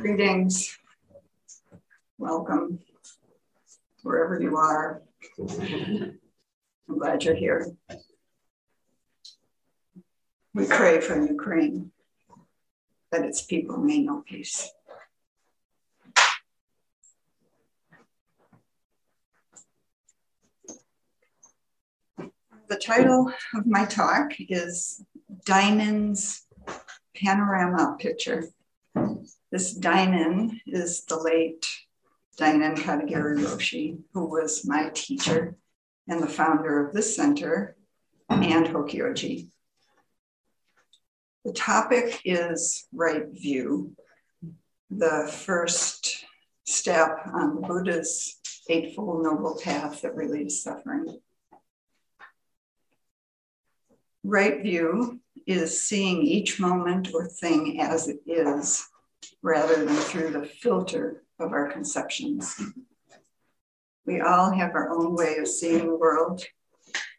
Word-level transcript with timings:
Greetings. 0.00 0.78
Welcome 2.16 2.78
wherever 4.02 4.40
you 4.40 4.56
are. 4.56 5.02
I'm 5.38 6.18
glad 6.88 7.22
you're 7.22 7.34
here. 7.34 7.66
We 10.54 10.64
pray 10.64 11.02
for 11.02 11.22
Ukraine 11.22 11.92
that 13.12 13.26
its 13.26 13.42
people 13.42 13.76
may 13.76 14.00
know 14.00 14.24
peace. 14.26 14.70
The 22.70 22.80
title 22.82 23.30
of 23.54 23.66
my 23.66 23.84
talk 23.84 24.30
is 24.38 25.04
Dainen's 25.44 26.46
Panorama 27.14 27.96
Picture 27.98 28.44
this 29.50 29.76
Dainen 29.76 30.60
is 30.66 31.04
the 31.04 31.18
late 31.18 31.66
Dainen 32.38 32.76
Katagiri 32.76 33.38
Roshi, 33.38 33.98
who 34.14 34.26
was 34.26 34.64
my 34.64 34.90
teacher 34.94 35.56
and 36.08 36.22
the 36.22 36.28
founder 36.28 36.86
of 36.86 36.94
this 36.94 37.16
center 37.16 37.76
and 38.28 38.66
Hokyoji. 38.66 39.48
The 41.44 41.52
topic 41.52 42.20
is 42.24 42.86
right 42.92 43.26
view, 43.28 43.96
the 44.90 45.28
first 45.44 46.24
step 46.64 47.20
on 47.32 47.56
the 47.56 47.66
Buddha's 47.66 48.38
Eightfold 48.68 49.24
Noble 49.24 49.58
Path 49.62 50.02
that 50.02 50.14
relieves 50.14 50.62
suffering. 50.62 51.18
Right 54.22 54.62
view 54.62 55.20
is 55.46 55.82
seeing 55.82 56.22
each 56.22 56.60
moment 56.60 57.08
or 57.12 57.26
thing 57.26 57.80
as 57.80 58.06
it 58.06 58.20
is 58.26 58.86
rather 59.42 59.84
than 59.84 59.96
through 59.96 60.30
the 60.30 60.46
filter 60.46 61.22
of 61.38 61.52
our 61.52 61.70
conceptions. 61.70 62.60
We 64.06 64.20
all 64.20 64.50
have 64.50 64.74
our 64.74 64.90
own 64.90 65.14
way 65.14 65.36
of 65.38 65.48
seeing 65.48 65.86
the 65.86 65.96
world. 65.96 66.42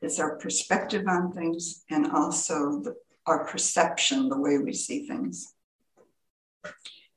It's 0.02 0.20
our 0.20 0.38
perspective 0.38 1.06
on 1.08 1.32
things 1.32 1.84
and 1.90 2.12
also 2.12 2.82
the, 2.82 2.96
our 3.26 3.46
perception, 3.46 4.30
the 4.30 4.40
way 4.40 4.58
we 4.58 4.74
see 4.74 5.08
things. 5.08 5.54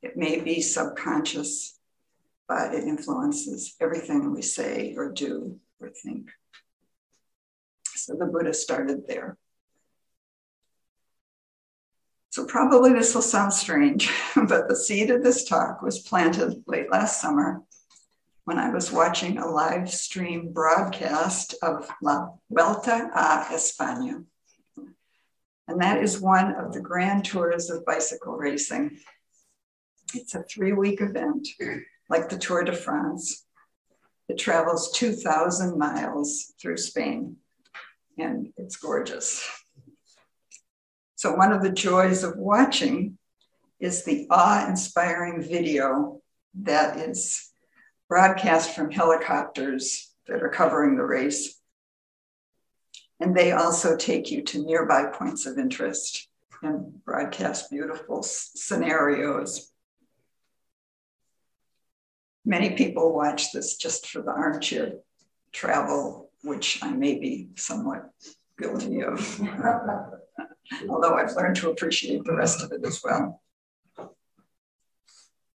It 0.02 0.16
may 0.16 0.40
be 0.40 0.60
subconscious, 0.60 1.78
but 2.46 2.74
it 2.74 2.84
influences 2.84 3.74
everything 3.80 4.32
we 4.32 4.42
say 4.42 4.94
or 4.96 5.12
do 5.12 5.58
or 5.80 5.88
think. 5.88 6.30
So 7.96 8.14
the 8.14 8.26
Buddha 8.26 8.52
started 8.52 9.06
there. 9.08 9.38
So, 12.34 12.44
probably 12.44 12.92
this 12.92 13.14
will 13.14 13.22
sound 13.22 13.52
strange, 13.52 14.10
but 14.34 14.66
the 14.66 14.74
seed 14.74 15.08
of 15.12 15.22
this 15.22 15.44
talk 15.44 15.82
was 15.82 16.00
planted 16.00 16.64
late 16.66 16.90
last 16.90 17.20
summer 17.20 17.62
when 18.42 18.58
I 18.58 18.70
was 18.70 18.90
watching 18.90 19.38
a 19.38 19.46
live 19.46 19.88
stream 19.88 20.52
broadcast 20.52 21.54
of 21.62 21.88
La 22.02 22.30
Vuelta 22.50 23.08
a 23.14 23.54
España. 23.54 24.24
And 25.68 25.80
that 25.80 26.02
is 26.02 26.20
one 26.20 26.56
of 26.56 26.72
the 26.72 26.80
grand 26.80 27.24
tours 27.24 27.70
of 27.70 27.84
bicycle 27.84 28.34
racing. 28.34 28.98
It's 30.12 30.34
a 30.34 30.42
three 30.42 30.72
week 30.72 31.02
event, 31.02 31.46
like 32.10 32.30
the 32.30 32.36
Tour 32.36 32.64
de 32.64 32.72
France. 32.72 33.46
It 34.28 34.38
travels 34.38 34.90
2,000 34.96 35.78
miles 35.78 36.52
through 36.60 36.78
Spain, 36.78 37.36
and 38.18 38.52
it's 38.56 38.74
gorgeous. 38.74 39.48
So, 41.24 41.32
one 41.32 41.54
of 41.54 41.62
the 41.62 41.72
joys 41.72 42.22
of 42.22 42.36
watching 42.36 43.16
is 43.80 44.04
the 44.04 44.26
awe 44.28 44.68
inspiring 44.68 45.40
video 45.40 46.20
that 46.52 46.98
is 46.98 47.50
broadcast 48.10 48.76
from 48.76 48.90
helicopters 48.90 50.12
that 50.26 50.42
are 50.42 50.50
covering 50.50 50.98
the 50.98 51.02
race. 51.02 51.58
And 53.20 53.34
they 53.34 53.52
also 53.52 53.96
take 53.96 54.30
you 54.30 54.42
to 54.42 54.66
nearby 54.66 55.06
points 55.06 55.46
of 55.46 55.56
interest 55.56 56.28
and 56.60 57.02
broadcast 57.06 57.70
beautiful 57.70 58.22
scenarios. 58.22 59.72
Many 62.44 62.76
people 62.76 63.14
watch 63.14 63.50
this 63.50 63.78
just 63.78 64.10
for 64.10 64.20
the 64.20 64.30
armchair 64.30 64.96
travel, 65.52 66.28
which 66.42 66.80
I 66.82 66.90
may 66.90 67.18
be 67.18 67.48
somewhat 67.56 68.10
guilty 68.58 69.02
of. 69.02 69.40
although 70.88 71.14
I've 71.14 71.36
learned 71.36 71.56
to 71.56 71.70
appreciate 71.70 72.24
the 72.24 72.34
rest 72.34 72.62
of 72.62 72.72
it 72.72 72.84
as 72.84 73.02
well. 73.02 73.40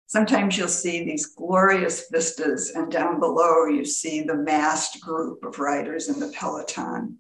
Sometimes 0.08 0.58
you'll 0.58 0.68
see 0.68 1.04
these 1.04 1.36
glorious 1.36 2.10
vistas, 2.10 2.72
and 2.72 2.92
down 2.92 3.20
below 3.20 3.66
you 3.66 3.86
see 3.86 4.24
the 4.24 4.36
massed 4.36 5.00
group 5.02 5.44
of 5.44 5.60
riders 5.60 6.10
in 6.10 6.20
the 6.20 6.30
peloton. 6.30 7.20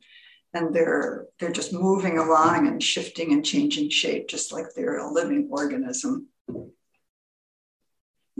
And 0.55 0.73
they're, 0.73 1.27
they're 1.39 1.51
just 1.51 1.71
moving 1.71 2.17
along 2.17 2.67
and 2.67 2.81
shifting 2.81 3.31
and 3.31 3.45
changing 3.45 3.91
shape, 3.91 4.27
just 4.27 4.51
like 4.51 4.65
they're 4.75 4.97
a 4.97 5.13
living 5.13 5.49
organism. 5.51 6.29
And 6.47 6.71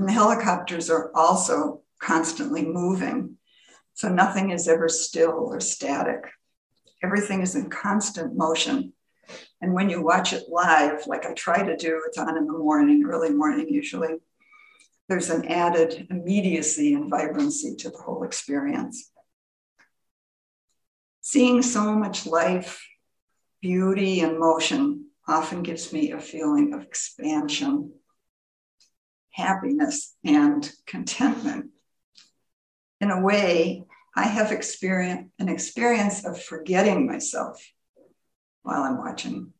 the 0.07 0.11
helicopters 0.11 0.89
are 0.89 1.11
also 1.13 1.83
constantly 1.99 2.65
moving. 2.65 3.35
So 3.93 4.09
nothing 4.09 4.49
is 4.49 4.67
ever 4.67 4.89
still 4.89 5.31
or 5.31 5.59
static. 5.59 6.23
Everything 7.03 7.41
is 7.41 7.55
in 7.55 7.69
constant 7.69 8.35
motion. 8.35 8.93
And 9.61 9.73
when 9.73 9.89
you 9.89 10.01
watch 10.01 10.31
it 10.33 10.49
live, 10.49 11.05
like 11.07 11.25
I 11.25 11.33
try 11.33 11.63
to 11.63 11.75
do, 11.75 12.01
it's 12.07 12.17
on 12.17 12.37
in 12.37 12.45
the 12.45 12.53
morning, 12.53 13.03
early 13.05 13.31
morning 13.31 13.67
usually, 13.69 14.15
there's 15.09 15.29
an 15.29 15.45
added 15.45 16.07
immediacy 16.09 16.93
and 16.93 17.09
vibrancy 17.09 17.75
to 17.77 17.89
the 17.89 17.97
whole 17.97 18.23
experience. 18.23 19.11
Seeing 21.21 21.61
so 21.61 21.95
much 21.95 22.25
life, 22.25 22.87
beauty, 23.61 24.21
and 24.21 24.39
motion 24.39 25.07
often 25.27 25.63
gives 25.63 25.91
me 25.91 26.11
a 26.11 26.19
feeling 26.19 26.73
of 26.73 26.83
expansion, 26.83 27.91
happiness, 29.31 30.15
and 30.23 30.71
contentment. 30.85 31.71
In 33.01 33.11
a 33.11 33.21
way, 33.21 33.83
I 34.15 34.23
have 34.23 34.51
experienced 34.51 35.31
an 35.39 35.49
experience 35.49 36.25
of 36.25 36.41
forgetting 36.41 37.05
myself 37.05 37.63
while 38.63 38.83
I'm 38.83 38.97
watching. 38.97 39.53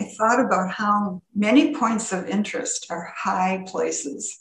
I 0.00 0.04
thought 0.04 0.40
about 0.40 0.70
how 0.70 1.22
many 1.34 1.74
points 1.74 2.12
of 2.12 2.26
interest 2.26 2.86
are 2.90 3.12
high 3.14 3.64
places. 3.66 4.40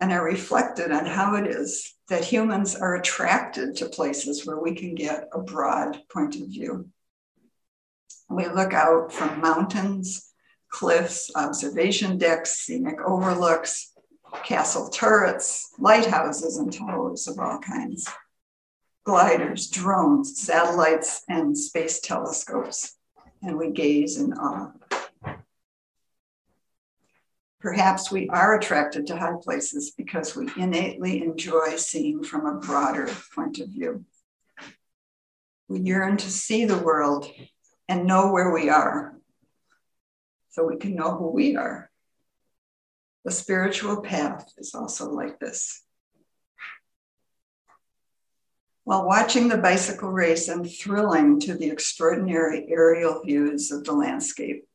And 0.00 0.12
I 0.12 0.16
reflected 0.16 0.92
on 0.92 1.04
how 1.04 1.34
it 1.34 1.46
is 1.46 1.94
that 2.08 2.24
humans 2.24 2.74
are 2.76 2.96
attracted 2.96 3.76
to 3.76 3.88
places 3.88 4.46
where 4.46 4.58
we 4.58 4.74
can 4.74 4.94
get 4.94 5.28
a 5.32 5.40
broad 5.40 5.98
point 6.12 6.36
of 6.36 6.42
view. 6.42 6.88
We 8.30 8.48
look 8.48 8.72
out 8.72 9.12
from 9.12 9.40
mountains, 9.40 10.32
cliffs, 10.68 11.30
observation 11.34 12.18
decks, 12.18 12.58
scenic 12.58 13.00
overlooks, 13.04 13.92
castle 14.44 14.88
turrets, 14.88 15.70
lighthouses, 15.78 16.56
and 16.56 16.72
towers 16.72 17.28
of 17.28 17.38
all 17.38 17.58
kinds 17.58 18.08
gliders, 19.04 19.68
drones, 19.68 20.40
satellites, 20.40 21.22
and 21.28 21.56
space 21.56 22.00
telescopes, 22.00 22.96
and 23.42 23.56
we 23.56 23.70
gaze 23.70 24.18
in 24.18 24.32
awe. 24.34 24.72
Perhaps 27.60 28.10
we 28.10 28.28
are 28.28 28.56
attracted 28.56 29.06
to 29.06 29.16
high 29.16 29.36
places 29.40 29.92
because 29.96 30.34
we 30.34 30.48
innately 30.56 31.22
enjoy 31.22 31.76
seeing 31.76 32.24
from 32.24 32.44
a 32.44 32.58
broader 32.58 33.08
point 33.34 33.60
of 33.60 33.68
view. 33.68 34.04
We 35.68 35.80
yearn 35.80 36.16
to 36.16 36.30
see 36.30 36.64
the 36.64 36.78
world 36.78 37.30
and 37.88 38.06
know 38.06 38.32
where 38.32 38.52
we 38.52 38.68
are 38.68 39.16
so 40.50 40.66
we 40.66 40.76
can 40.76 40.94
know 40.94 41.16
who 41.16 41.30
we 41.30 41.56
are. 41.56 41.90
The 43.24 43.30
spiritual 43.30 44.02
path 44.02 44.52
is 44.58 44.74
also 44.74 45.10
like 45.10 45.38
this. 45.38 45.82
While 48.92 49.06
watching 49.06 49.48
the 49.48 49.56
bicycle 49.56 50.10
race 50.10 50.48
and 50.48 50.70
thrilling 50.70 51.40
to 51.40 51.54
the 51.54 51.70
extraordinary 51.70 52.66
aerial 52.68 53.22
views 53.22 53.70
of 53.70 53.84
the 53.84 53.92
landscape, 53.92 54.66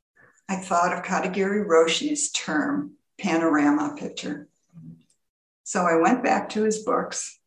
I 0.49 0.55
thought 0.55 0.91
of 0.91 1.03
Katagiri 1.03 1.63
Roshi's 1.63 2.31
term, 2.31 2.93
panorama 3.19 3.93
picture. 3.95 4.47
So 5.65 5.83
I 5.83 5.97
went 5.97 6.23
back 6.23 6.49
to 6.49 6.63
his 6.63 6.79
books 6.79 7.39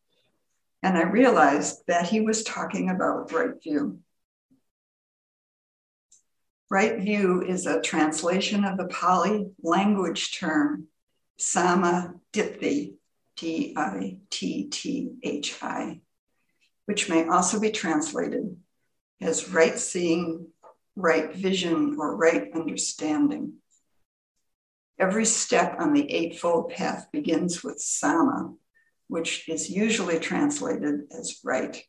and 0.80 0.96
I 0.96 1.02
realized 1.02 1.82
that 1.88 2.06
he 2.06 2.20
was 2.20 2.44
talking 2.44 2.88
about 2.88 3.32
right 3.32 3.60
view. 3.60 3.98
Right 6.70 7.00
view 7.00 7.42
is 7.42 7.66
a 7.66 7.80
translation 7.80 8.64
of 8.64 8.78
the 8.78 8.86
Pali 8.86 9.50
language 9.60 10.38
term 10.38 10.86
sama 11.36 12.14
ditthi, 12.32 12.92
D 13.36 13.74
I 13.76 14.18
T 14.30 14.68
T 14.68 15.14
H 15.24 15.58
I 15.60 16.02
which 16.90 17.08
may 17.08 17.24
also 17.28 17.60
be 17.60 17.70
translated 17.70 18.56
as 19.20 19.48
right 19.48 19.78
seeing, 19.78 20.48
right 20.96 21.32
vision 21.32 21.94
or 21.96 22.16
right 22.16 22.50
understanding. 22.52 23.52
Every 24.98 25.24
step 25.24 25.76
on 25.78 25.92
the 25.92 26.10
Eightfold 26.10 26.70
Path 26.70 27.06
begins 27.12 27.62
with 27.62 27.78
Sama, 27.78 28.54
which 29.06 29.48
is 29.48 29.70
usually 29.70 30.18
translated 30.18 31.02
as 31.16 31.38
right. 31.44 31.80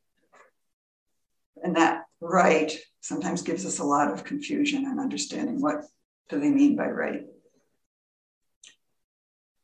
And 1.64 1.78
that 1.78 2.04
right 2.20 2.72
sometimes 3.00 3.42
gives 3.42 3.66
us 3.66 3.80
a 3.80 3.84
lot 3.84 4.14
of 4.14 4.24
confusion 4.24 4.86
and 4.86 5.00
understanding 5.00 5.62
what 5.62 5.84
do 6.30 6.40
they 6.40 6.52
mean 6.52 6.76
by 6.76 6.92
right. 6.92 7.24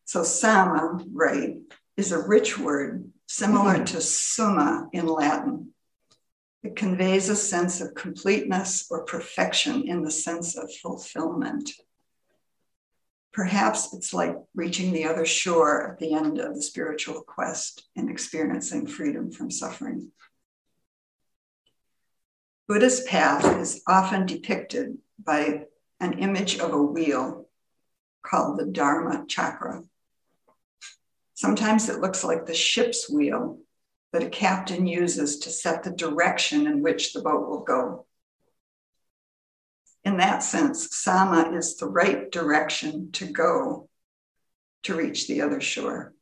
So 0.05 0.23
sama, 0.23 1.05
right, 1.13 1.57
is 1.95 2.11
a 2.11 2.27
rich 2.27 2.57
word 2.57 3.11
similar 3.27 3.83
to 3.83 4.01
summa 4.01 4.87
in 4.93 5.05
Latin. 5.05 5.73
It 6.63 6.75
conveys 6.75 7.29
a 7.29 7.35
sense 7.35 7.81
of 7.81 7.93
completeness 7.93 8.87
or 8.89 9.05
perfection 9.05 9.87
in 9.87 10.01
the 10.01 10.11
sense 10.11 10.57
of 10.57 10.73
fulfillment. 10.81 11.71
Perhaps 13.31 13.93
it's 13.93 14.13
like 14.13 14.35
reaching 14.55 14.91
the 14.91 15.05
other 15.05 15.25
shore 15.25 15.91
at 15.91 15.99
the 15.99 16.13
end 16.13 16.39
of 16.39 16.55
the 16.55 16.61
spiritual 16.61 17.21
quest 17.21 17.87
and 17.95 18.09
experiencing 18.09 18.87
freedom 18.87 19.31
from 19.31 19.51
suffering. 19.51 20.11
Buddha's 22.67 23.01
path 23.03 23.59
is 23.59 23.81
often 23.87 24.25
depicted 24.25 24.97
by 25.23 25.65
an 25.99 26.19
image 26.19 26.59
of 26.59 26.73
a 26.73 26.81
wheel 26.81 27.47
called 28.23 28.59
the 28.59 28.65
Dharma 28.65 29.25
chakra. 29.27 29.83
Sometimes 31.37 31.87
it 31.87 31.99
looks 31.99 32.23
like 32.23 32.47
the 32.47 32.55
ship's 32.55 33.07
wheel 33.07 33.59
that 34.11 34.23
a 34.23 34.29
captain 34.29 34.87
uses 34.87 35.37
to 35.37 35.51
set 35.51 35.83
the 35.83 35.91
direction 35.91 36.65
in 36.65 36.81
which 36.81 37.13
the 37.13 37.21
boat 37.21 37.47
will 37.47 37.63
go. 37.63 38.07
In 40.03 40.17
that 40.17 40.41
sense, 40.41 40.97
Sama 40.97 41.51
is 41.55 41.77
the 41.77 41.85
right 41.85 42.31
direction 42.31 43.11
to 43.11 43.27
go 43.27 43.87
to 44.81 44.95
reach 44.95 45.27
the 45.27 45.41
other 45.43 45.61
shore. 45.61 46.15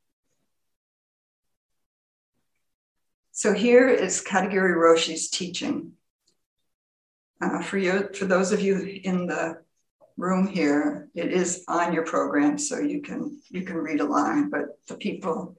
So 3.32 3.54
here 3.54 3.88
is 3.88 4.22
Katagiri 4.22 4.76
Roshi's 4.76 5.30
teaching 5.30 5.94
uh, 7.42 7.62
for 7.62 7.78
you, 7.78 8.10
for 8.14 8.26
those 8.26 8.52
of 8.52 8.60
you 8.60 9.00
in 9.02 9.28
the 9.28 9.64
room 10.18 10.48
here, 10.48 11.10
it 11.16 11.32
is 11.32 11.64
on 11.68 11.94
your 11.94 12.06
program, 12.06 12.58
so 12.58 12.80
you 12.80 13.02
can 13.02 13.40
you 13.50 13.64
can 13.64 13.78
read 13.78 14.00
along. 14.00 14.50
But 14.50 14.78
the 14.88 14.96
people 14.96 15.58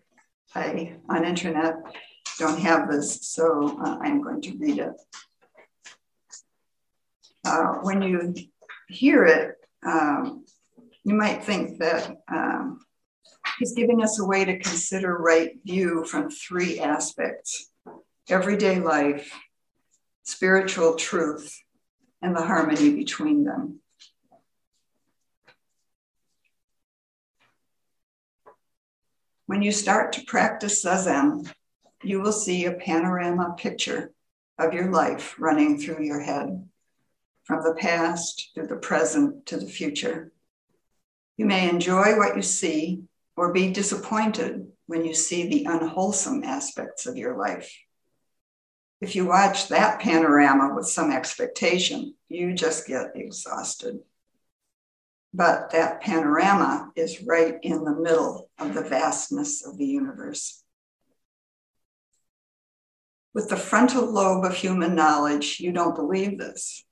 I, 0.55 0.97
on 1.09 1.25
internet 1.25 1.75
don't 2.39 2.61
have 2.61 2.91
this, 2.91 3.29
so 3.29 3.79
uh, 3.81 3.99
I'm 4.01 4.23
going 4.23 4.41
to 4.43 4.57
read 4.59 4.79
it. 4.79 4.93
Uh, 7.45 7.75
when 7.83 8.03
you 8.03 8.35
hear 8.89 9.25
it, 9.25 9.55
um, 9.87 10.45
you 11.05 11.15
might 11.15 11.45
think 11.45 11.79
that 11.79 12.17
um, 12.29 12.81
he's 13.59 13.75
giving 13.75 14.03
us 14.03 14.19
a 14.19 14.25
way 14.25 14.45
to 14.45 14.59
consider 14.59 15.17
right 15.17 15.53
view 15.65 16.05
from 16.05 16.31
three 16.31 16.81
aspects 16.81 17.71
everyday 18.29 18.81
life, 18.81 19.33
spiritual 20.25 20.97
truth, 20.97 21.57
and 22.21 22.35
the 22.35 22.43
harmony 22.43 22.95
between 22.95 23.45
them. 23.45 23.81
When 29.47 29.63
you 29.63 29.71
start 29.71 30.13
to 30.15 30.25
practice 30.25 30.85
Zazen, 30.85 31.49
you 32.03 32.21
will 32.21 32.33
see 32.33 32.65
a 32.65 32.73
panorama 32.73 33.55
picture 33.57 34.11
of 34.59 34.75
your 34.75 34.91
life 34.91 35.37
running 35.39 35.79
through 35.79 36.03
your 36.03 36.21
head, 36.21 36.69
from 37.45 37.63
the 37.63 37.75
past 37.75 38.51
to 38.57 38.67
the 38.67 38.75
present 38.75 39.47
to 39.47 39.57
the 39.57 39.69
future. 39.69 40.33
You 41.37 41.47
may 41.47 41.69
enjoy 41.69 42.17
what 42.17 42.35
you 42.35 42.43
see 42.43 43.05
or 43.37 43.53
be 43.53 43.71
disappointed 43.71 44.67
when 44.87 45.05
you 45.05 45.15
see 45.15 45.47
the 45.47 45.67
unwholesome 45.67 46.43
aspects 46.43 47.07
of 47.07 47.17
your 47.17 47.37
life. 47.37 47.73
If 49.01 49.15
you 49.15 49.27
watch 49.27 49.69
that 49.69 50.01
panorama 50.01 50.75
with 50.75 50.89
some 50.89 51.13
expectation, 51.13 52.15
you 52.29 52.53
just 52.55 52.89
get 52.89 53.13
exhausted. 53.15 54.01
But 55.33 55.71
that 55.71 56.01
panorama 56.01 56.91
is 56.97 57.23
right 57.23 57.59
in 57.63 57.85
the 57.85 57.95
middle 57.95 58.46
of 58.59 58.75
the 58.75 58.83
vastness 58.83 59.67
of 59.67 59.79
the 59.79 59.87
universe. 59.87 60.63
With 63.35 63.49
the 63.51 63.57
frontal 63.57 64.11
lobe 64.11 64.45
of 64.45 64.55
human 64.55 64.95
knowledge, 64.95 65.61
you 65.61 65.73
don't 65.73 65.95
believe 65.95 66.39
this 66.39 66.85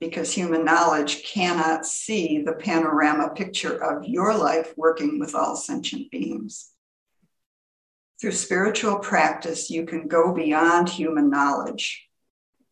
because 0.00 0.32
human 0.32 0.64
knowledge 0.64 1.22
cannot 1.22 1.86
see 1.86 2.42
the 2.42 2.54
panorama 2.54 3.30
picture 3.36 3.76
of 3.76 4.04
your 4.04 4.34
life 4.36 4.74
working 4.76 5.20
with 5.20 5.32
all 5.32 5.54
sentient 5.54 6.10
beings. 6.10 6.72
Through 8.20 8.32
spiritual 8.32 8.98
practice, 8.98 9.70
you 9.70 9.86
can 9.86 10.08
go 10.08 10.34
beyond 10.34 10.88
human 10.88 11.30
knowledge 11.30 12.08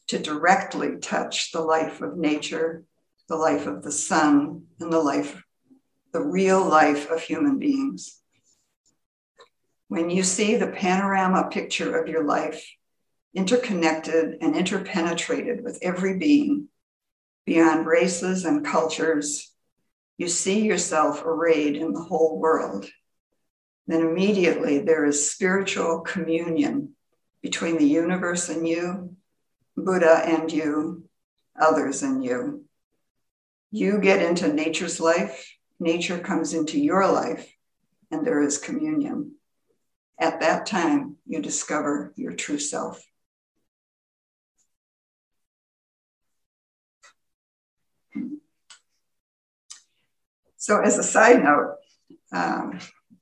to 0.09 0.19
directly 0.19 0.97
touch 0.97 1.53
the 1.53 1.61
life 1.61 2.01
of 2.01 2.17
nature, 2.17 2.85
the 3.29 3.37
life 3.37 3.69
of 3.69 3.85
the 3.85 3.93
sun, 3.93 4.65
and 4.81 4.93
the 4.93 4.99
life, 4.99 5.41
the 6.13 6.21
real 6.21 6.65
life 6.65 7.09
of 7.13 7.23
human 7.23 7.61
beings. 7.61 8.20
When 9.91 10.09
you 10.09 10.23
see 10.23 10.57
the 10.57 10.69
panorama 10.69 11.49
picture 11.51 11.99
of 11.99 12.09
your 12.09 12.25
life, 12.25 12.65
interconnected 13.35 14.39
and 14.41 14.57
interpenetrated 14.57 15.63
with 15.63 15.79
every 15.83 16.17
being, 16.17 16.69
beyond 17.45 17.87
races 17.87 18.47
and 18.47 18.65
cultures, 18.65 19.53
you 20.17 20.29
see 20.29 20.63
yourself 20.63 21.23
arrayed 21.25 21.77
in 21.77 21.93
the 21.93 22.03
whole 22.03 22.39
world 22.39 22.89
then 23.91 24.03
immediately 24.03 24.79
there 24.79 25.05
is 25.05 25.31
spiritual 25.33 26.01
communion 26.01 26.95
between 27.43 27.77
the 27.77 27.89
universe 27.89 28.49
and 28.49 28.67
you, 28.67 29.17
Buddha 29.77 30.23
and 30.25 30.53
you, 30.53 31.09
others 31.61 32.05
and 32.05 32.25
you. 32.25 32.65
You 33.73 33.99
get 33.99 34.23
into 34.23 34.53
nature's 34.53 35.01
life, 35.01 35.57
nature 35.81 36.19
comes 36.19 36.55
into 36.55 36.79
your 36.79 37.11
life, 37.11 37.53
and 38.13 38.25
there 38.25 38.43
is 38.43 38.59
communion. 38.59 39.33
At 40.21 40.41
that 40.41 40.67
time, 40.67 41.17
you 41.27 41.41
discover 41.41 42.13
your 42.15 42.35
true 42.35 42.59
self. 42.59 43.03
So, 50.59 50.83
as 50.83 50.99
a 50.99 51.03
side 51.03 51.43
note, 51.43 51.77
um, 52.33 52.79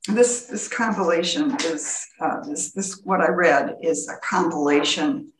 this 0.07 0.47
this 0.47 0.67
compilation 0.67 1.55
is 1.63 2.05
uh, 2.19 2.41
this 2.45 2.73
this 2.73 2.99
what 3.05 3.21
I 3.21 3.29
read 3.29 3.77
is 3.81 4.09
a 4.09 4.17
compilation 4.17 5.31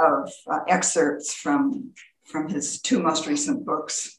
of 0.00 0.28
uh, 0.50 0.60
excerpts 0.66 1.34
from 1.34 1.92
from 2.24 2.48
his 2.48 2.80
two 2.82 3.00
most 3.00 3.28
recent 3.28 3.64
books. 3.64 4.18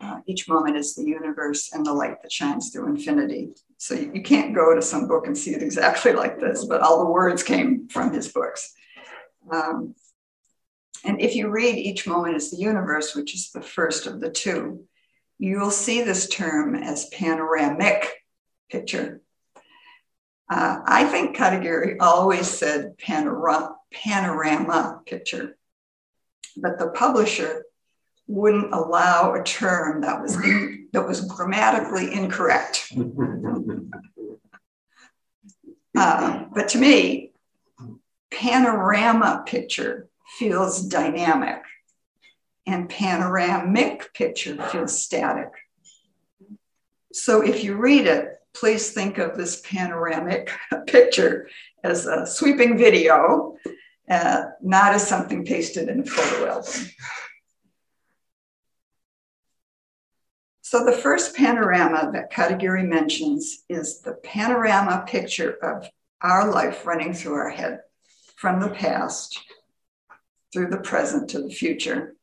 Uh, 0.00 0.20
Each 0.26 0.48
moment 0.48 0.78
is 0.78 0.94
the 0.94 1.04
universe 1.04 1.72
and 1.74 1.84
the 1.84 1.92
light 1.92 2.22
that 2.22 2.32
shines 2.32 2.70
through 2.70 2.88
infinity. 2.88 3.50
So 3.78 3.94
you, 3.94 4.22
can't 4.22 4.54
go 4.54 4.74
to 4.74 4.80
some 4.80 5.06
book 5.06 5.26
and 5.26 5.36
see 5.36 5.54
it 5.54 5.62
exactly 5.62 6.12
like 6.22 6.40
this, 6.40 6.64
but 6.64 6.80
all 6.80 7.04
the 7.04 7.10
words 7.10 7.42
came 7.42 7.88
from 7.88 8.12
his 8.12 8.28
books. 8.28 8.72
Um, 9.50 9.94
and 11.04 11.20
if 11.20 11.34
you 11.34 11.48
read 11.50 11.76
Each 11.76 12.06
Moment 12.06 12.36
is 12.36 12.50
the 12.50 12.56
Universe, 12.56 13.14
which 13.14 13.34
is 13.34 13.50
the 13.50 13.60
first 13.60 14.06
of 14.06 14.20
the 14.20 14.30
two, 14.30 14.84
you 15.38 15.60
will 15.60 15.70
see 15.70 16.02
this 16.02 16.28
term 16.28 16.74
as 16.74 17.08
panoramic 17.10 18.10
picture. 18.70 19.20
Uh, 20.50 20.78
I 20.86 21.04
think 21.04 21.36
Katagiri 21.36 21.96
always 22.00 22.48
said 22.48 22.96
panorama 22.98 23.76
picture, 25.04 25.58
but 26.56 26.78
the 26.78 26.88
publisher 26.90 27.65
wouldn't 28.28 28.72
allow 28.72 29.34
a 29.34 29.42
term 29.42 30.00
that 30.02 30.20
was 30.20 30.34
in, 30.36 30.88
that 30.92 31.06
was 31.06 31.20
grammatically 31.20 32.12
incorrect. 32.12 32.92
uh, 35.96 36.44
but 36.52 36.68
to 36.70 36.78
me, 36.78 37.32
panorama 38.30 39.44
picture 39.46 40.08
feels 40.38 40.82
dynamic, 40.82 41.62
and 42.66 42.88
panoramic 42.88 44.12
picture 44.12 44.56
feels 44.70 45.00
static. 45.00 45.50
So 47.12 47.40
if 47.42 47.62
you 47.62 47.76
read 47.76 48.06
it, 48.06 48.36
please 48.54 48.90
think 48.92 49.18
of 49.18 49.36
this 49.36 49.60
panoramic 49.60 50.50
picture 50.86 51.48
as 51.84 52.06
a 52.06 52.26
sweeping 52.26 52.76
video, 52.76 53.56
uh, 54.10 54.44
not 54.62 54.94
as 54.94 55.06
something 55.06 55.44
pasted 55.44 55.88
in 55.88 56.00
a 56.00 56.04
photo 56.04 56.50
album. 56.50 56.72
So 60.68 60.84
the 60.84 60.90
first 60.90 61.36
panorama 61.36 62.10
that 62.12 62.32
Katagiri 62.32 62.84
mentions 62.84 63.62
is 63.68 64.00
the 64.00 64.14
panorama 64.14 65.04
picture 65.06 65.52
of 65.62 65.88
our 66.22 66.50
life 66.50 66.84
running 66.84 67.14
through 67.14 67.34
our 67.34 67.50
head 67.50 67.82
from 68.34 68.58
the 68.58 68.70
past 68.70 69.38
through 70.52 70.70
the 70.70 70.80
present 70.80 71.30
to 71.30 71.40
the 71.40 71.50
future. 71.50 72.16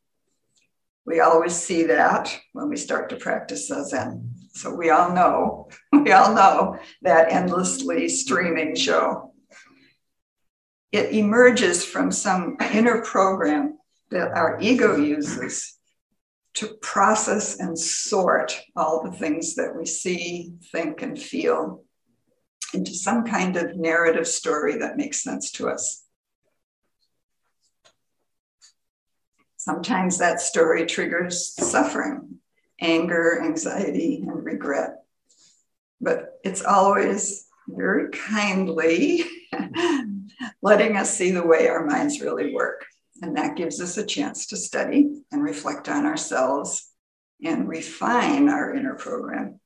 We 1.06 1.22
always 1.22 1.56
see 1.56 1.84
that 1.84 2.38
when 2.52 2.68
we 2.68 2.76
start 2.76 3.08
to 3.12 3.16
practice 3.16 3.72
Zazen. 3.72 4.32
So 4.52 4.76
we 4.76 4.90
all 4.90 5.14
know, 5.14 5.70
we 5.94 6.12
all 6.12 6.36
know 6.36 6.78
that 7.02 7.32
endlessly 7.32 8.10
streaming 8.10 8.76
show. 8.76 9.32
It 10.92 11.14
emerges 11.14 11.86
from 11.86 12.12
some 12.12 12.58
inner 12.74 13.04
program 13.04 13.78
that 14.12 14.34
our 14.34 14.60
ego 14.60 14.98
uses 14.98 15.73
to 16.56 16.68
process 16.82 17.60
and 17.60 17.78
sort 17.78 18.60
all 18.76 19.04
the 19.04 19.12
things 19.12 19.56
that 19.56 19.76
we 19.76 19.86
see, 19.86 20.54
think, 20.72 21.02
and 21.02 21.20
feel 21.20 21.84
into 22.74 22.94
some 22.94 23.26
kind 23.26 23.56
of 23.56 23.76
narrative 23.76 24.28
story 24.28 24.78
that 24.78 24.98
makes 24.98 25.24
sense 25.24 25.52
to 25.52 25.70
us. 25.70 26.04
Sometimes 29.58 30.18
that 30.18 30.42
story 30.42 30.86
triggers 30.86 31.54
suffering, 31.56 32.40
anger, 32.82 33.42
anxiety, 33.42 34.22
and 34.22 34.44
regret. 34.44 35.04
But 36.02 36.40
it's 36.44 36.66
always 36.66 37.48
very 37.68 38.10
kindly 38.10 39.24
letting 40.62 40.98
us 40.98 41.16
see 41.16 41.32
the 41.32 41.48
way 41.48 41.70
our 41.70 41.86
minds 41.86 42.20
really 42.20 42.54
work. 42.54 42.86
And 43.22 43.38
that 43.38 43.56
gives 43.56 43.80
us 43.80 43.98
a 43.98 44.06
chance 44.06 44.48
to 44.48 44.58
study 44.58 45.24
and 45.32 45.44
reflect 45.44 45.88
on 45.88 46.06
ourselves 46.06 46.92
and 47.44 47.68
refine 47.68 48.50
our 48.50 48.74
inner 48.74 48.96
program. 48.96 49.60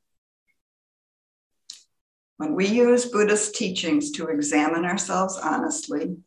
When 2.37 2.53
we 2.53 2.67
use 2.67 3.05
Buddhist 3.05 3.55
teachings 3.55 4.11
to 4.11 4.27
examine 4.27 4.85
ourselves 4.85 5.37
honestly, 5.37 6.17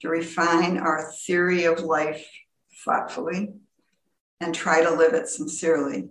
to 0.00 0.08
refine 0.08 0.78
our 0.78 1.12
theory 1.26 1.64
of 1.64 1.80
life 1.80 2.26
thoughtfully, 2.84 3.52
and 4.40 4.54
try 4.54 4.82
to 4.82 4.90
live 4.90 5.12
it 5.12 5.28
sincerely, 5.28 6.08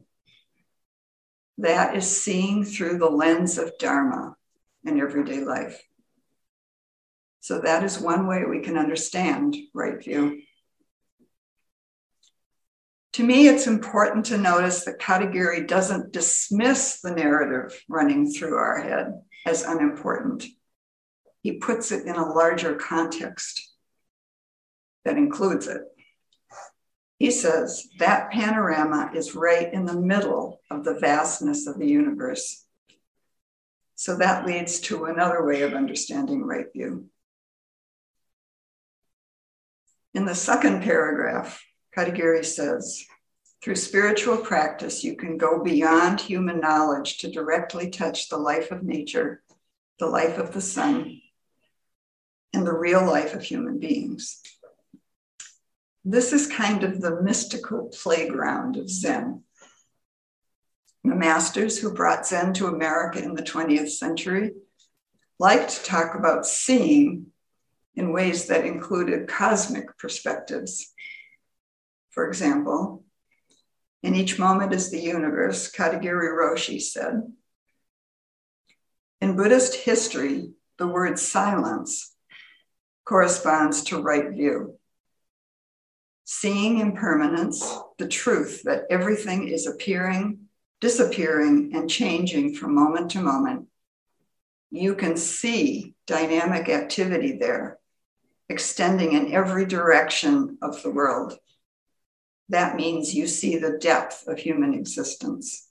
that 1.57 1.95
is 1.95 2.21
seeing 2.21 2.63
through 2.63 2.99
the 2.99 3.09
lens 3.09 3.57
of 3.57 3.77
Dharma 3.79 4.35
in 4.85 4.99
everyday 4.99 5.43
life. 5.43 5.81
So 7.41 7.60
that 7.62 7.84
is 7.84 8.00
one 8.00 8.27
way 8.27 8.43
we 8.43 8.62
can 8.62 8.77
understand 8.77 9.55
right 9.74 10.03
view. 10.03 10.41
To 13.13 13.24
me, 13.24 13.48
it's 13.48 13.67
important 13.67 14.27
to 14.27 14.38
notice 14.38 14.86
that 14.86 15.00
Katagiri 15.00 15.67
doesn't 15.67 16.13
dismiss 16.13 17.01
the 17.01 17.12
narrative 17.12 17.81
running 17.89 18.31
through 18.31 18.55
our 18.55 18.81
head 18.81 19.22
as 19.46 19.63
unimportant. 19.63 20.46
He 21.41 21.53
puts 21.53 21.91
it 21.91 22.05
in 22.05 22.15
a 22.15 22.31
larger 22.34 22.75
context 22.75 23.62
that 25.05 25.17
includes 25.17 25.67
it. 25.67 25.81
He 27.17 27.31
says 27.31 27.88
that 28.00 28.31
panorama 28.31 29.12
is 29.13 29.36
right 29.36 29.74
in 29.74 29.86
the 29.86 30.00
middle 30.00 30.62
of 30.72 30.86
the 30.86 30.98
vastness 31.00 31.67
of 31.67 31.77
the 31.77 31.88
universe. 31.88 32.65
So 33.96 34.15
that 34.17 34.46
leads 34.46 34.79
to 34.81 35.05
another 35.05 35.46
way 35.46 35.63
of 35.63 35.74
understanding 35.74 36.46
right 36.46 36.67
view. 36.72 37.10
In 40.13 40.25
the 40.25 40.35
second 40.35 40.81
paragraph, 40.81 41.63
Katagiri 41.95 42.43
says, 42.43 43.05
through 43.61 43.75
spiritual 43.75 44.37
practice, 44.37 45.03
you 45.03 45.15
can 45.15 45.37
go 45.37 45.61
beyond 45.61 46.21
human 46.21 46.59
knowledge 46.59 47.17
to 47.19 47.31
directly 47.31 47.89
touch 47.89 48.29
the 48.29 48.37
life 48.37 48.71
of 48.71 48.83
nature, 48.83 49.43
the 49.99 50.07
life 50.07 50.37
of 50.37 50.53
the 50.53 50.61
sun, 50.61 51.21
and 52.53 52.65
the 52.65 52.73
real 52.73 53.05
life 53.05 53.35
of 53.35 53.43
human 53.43 53.79
beings. 53.79 54.41
This 56.05 56.31
is 56.31 56.47
kind 56.47 56.83
of 56.83 57.01
the 57.01 57.21
mystical 57.21 57.91
playground 58.01 58.77
of 58.77 58.89
Zen. 58.89 59.43
The 61.03 61.15
masters 61.15 61.77
who 61.77 61.93
brought 61.93 62.25
Zen 62.25 62.53
to 62.55 62.67
America 62.67 63.21
in 63.21 63.35
the 63.35 63.43
20th 63.43 63.89
century 63.89 64.53
liked 65.37 65.69
to 65.71 65.83
talk 65.83 66.15
about 66.15 66.45
seeing 66.45 67.27
in 67.99 68.13
ways 68.13 68.45
that 68.45 68.63
included 68.65 69.27
cosmic 69.27 69.97
perspectives. 69.97 70.93
For 72.11 72.29
example, 72.29 73.03
in 74.01 74.15
each 74.15 74.39
moment 74.39 74.73
is 74.73 74.89
the 74.89 75.01
universe, 75.01 75.69
Katagiri 75.69 76.31
Roshi 76.31 76.81
said. 76.81 77.21
In 79.19 79.35
Buddhist 79.35 79.75
history, 79.75 80.53
the 80.77 80.87
word 80.87 81.19
silence 81.19 82.15
corresponds 83.03 83.83
to 83.83 84.01
right 84.01 84.29
view. 84.29 84.79
Seeing 86.23 86.79
impermanence, 86.79 87.77
the 87.97 88.07
truth 88.07 88.63
that 88.63 88.83
everything 88.89 89.49
is 89.49 89.67
appearing, 89.67 90.47
disappearing, 90.79 91.71
and 91.75 91.89
changing 91.89 92.55
from 92.55 92.75
moment 92.75 93.11
to 93.11 93.21
moment, 93.21 93.67
you 94.71 94.95
can 94.95 95.17
see 95.17 95.95
dynamic 96.07 96.69
activity 96.69 97.37
there, 97.37 97.78
extending 98.49 99.13
in 99.13 99.31
every 99.33 99.65
direction 99.65 100.57
of 100.61 100.81
the 100.83 100.91
world 100.91 101.37
that 102.49 102.75
means 102.75 103.13
you 103.13 103.27
see 103.27 103.57
the 103.57 103.77
depth 103.77 104.27
of 104.27 104.39
human 104.39 104.73
existence. 104.73 105.67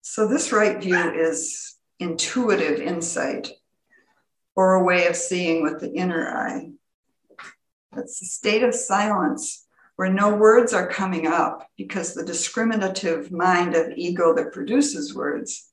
So, 0.00 0.26
this 0.26 0.52
right 0.52 0.80
view 0.80 0.96
is 0.96 1.76
intuitive 1.98 2.80
insight 2.80 3.50
or 4.54 4.74
a 4.74 4.84
way 4.84 5.06
of 5.06 5.16
seeing 5.16 5.62
with 5.62 5.80
the 5.80 5.92
inner 5.92 6.28
eye. 6.28 6.70
It's 7.96 8.22
a 8.22 8.26
state 8.26 8.62
of 8.62 8.74
silence 8.74 9.66
where 9.96 10.12
no 10.12 10.34
words 10.34 10.72
are 10.72 10.88
coming 10.88 11.26
up 11.26 11.68
because 11.76 12.14
the 12.14 12.24
discriminative 12.24 13.30
mind 13.30 13.74
of 13.74 13.92
ego 13.96 14.34
that 14.34 14.52
produces 14.52 15.14
words 15.14 15.70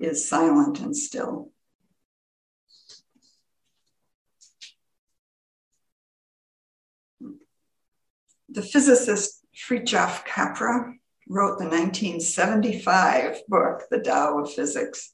is 0.00 0.28
silent 0.28 0.80
and 0.80 0.96
still. 0.96 1.50
The 8.48 8.62
physicist 8.62 9.44
Fritjof 9.54 10.24
Capra 10.24 10.94
wrote 11.28 11.58
the 11.58 11.64
1975 11.64 13.42
book, 13.48 13.82
The 13.90 14.00
Tao 14.00 14.38
of 14.38 14.52
Physics, 14.52 15.12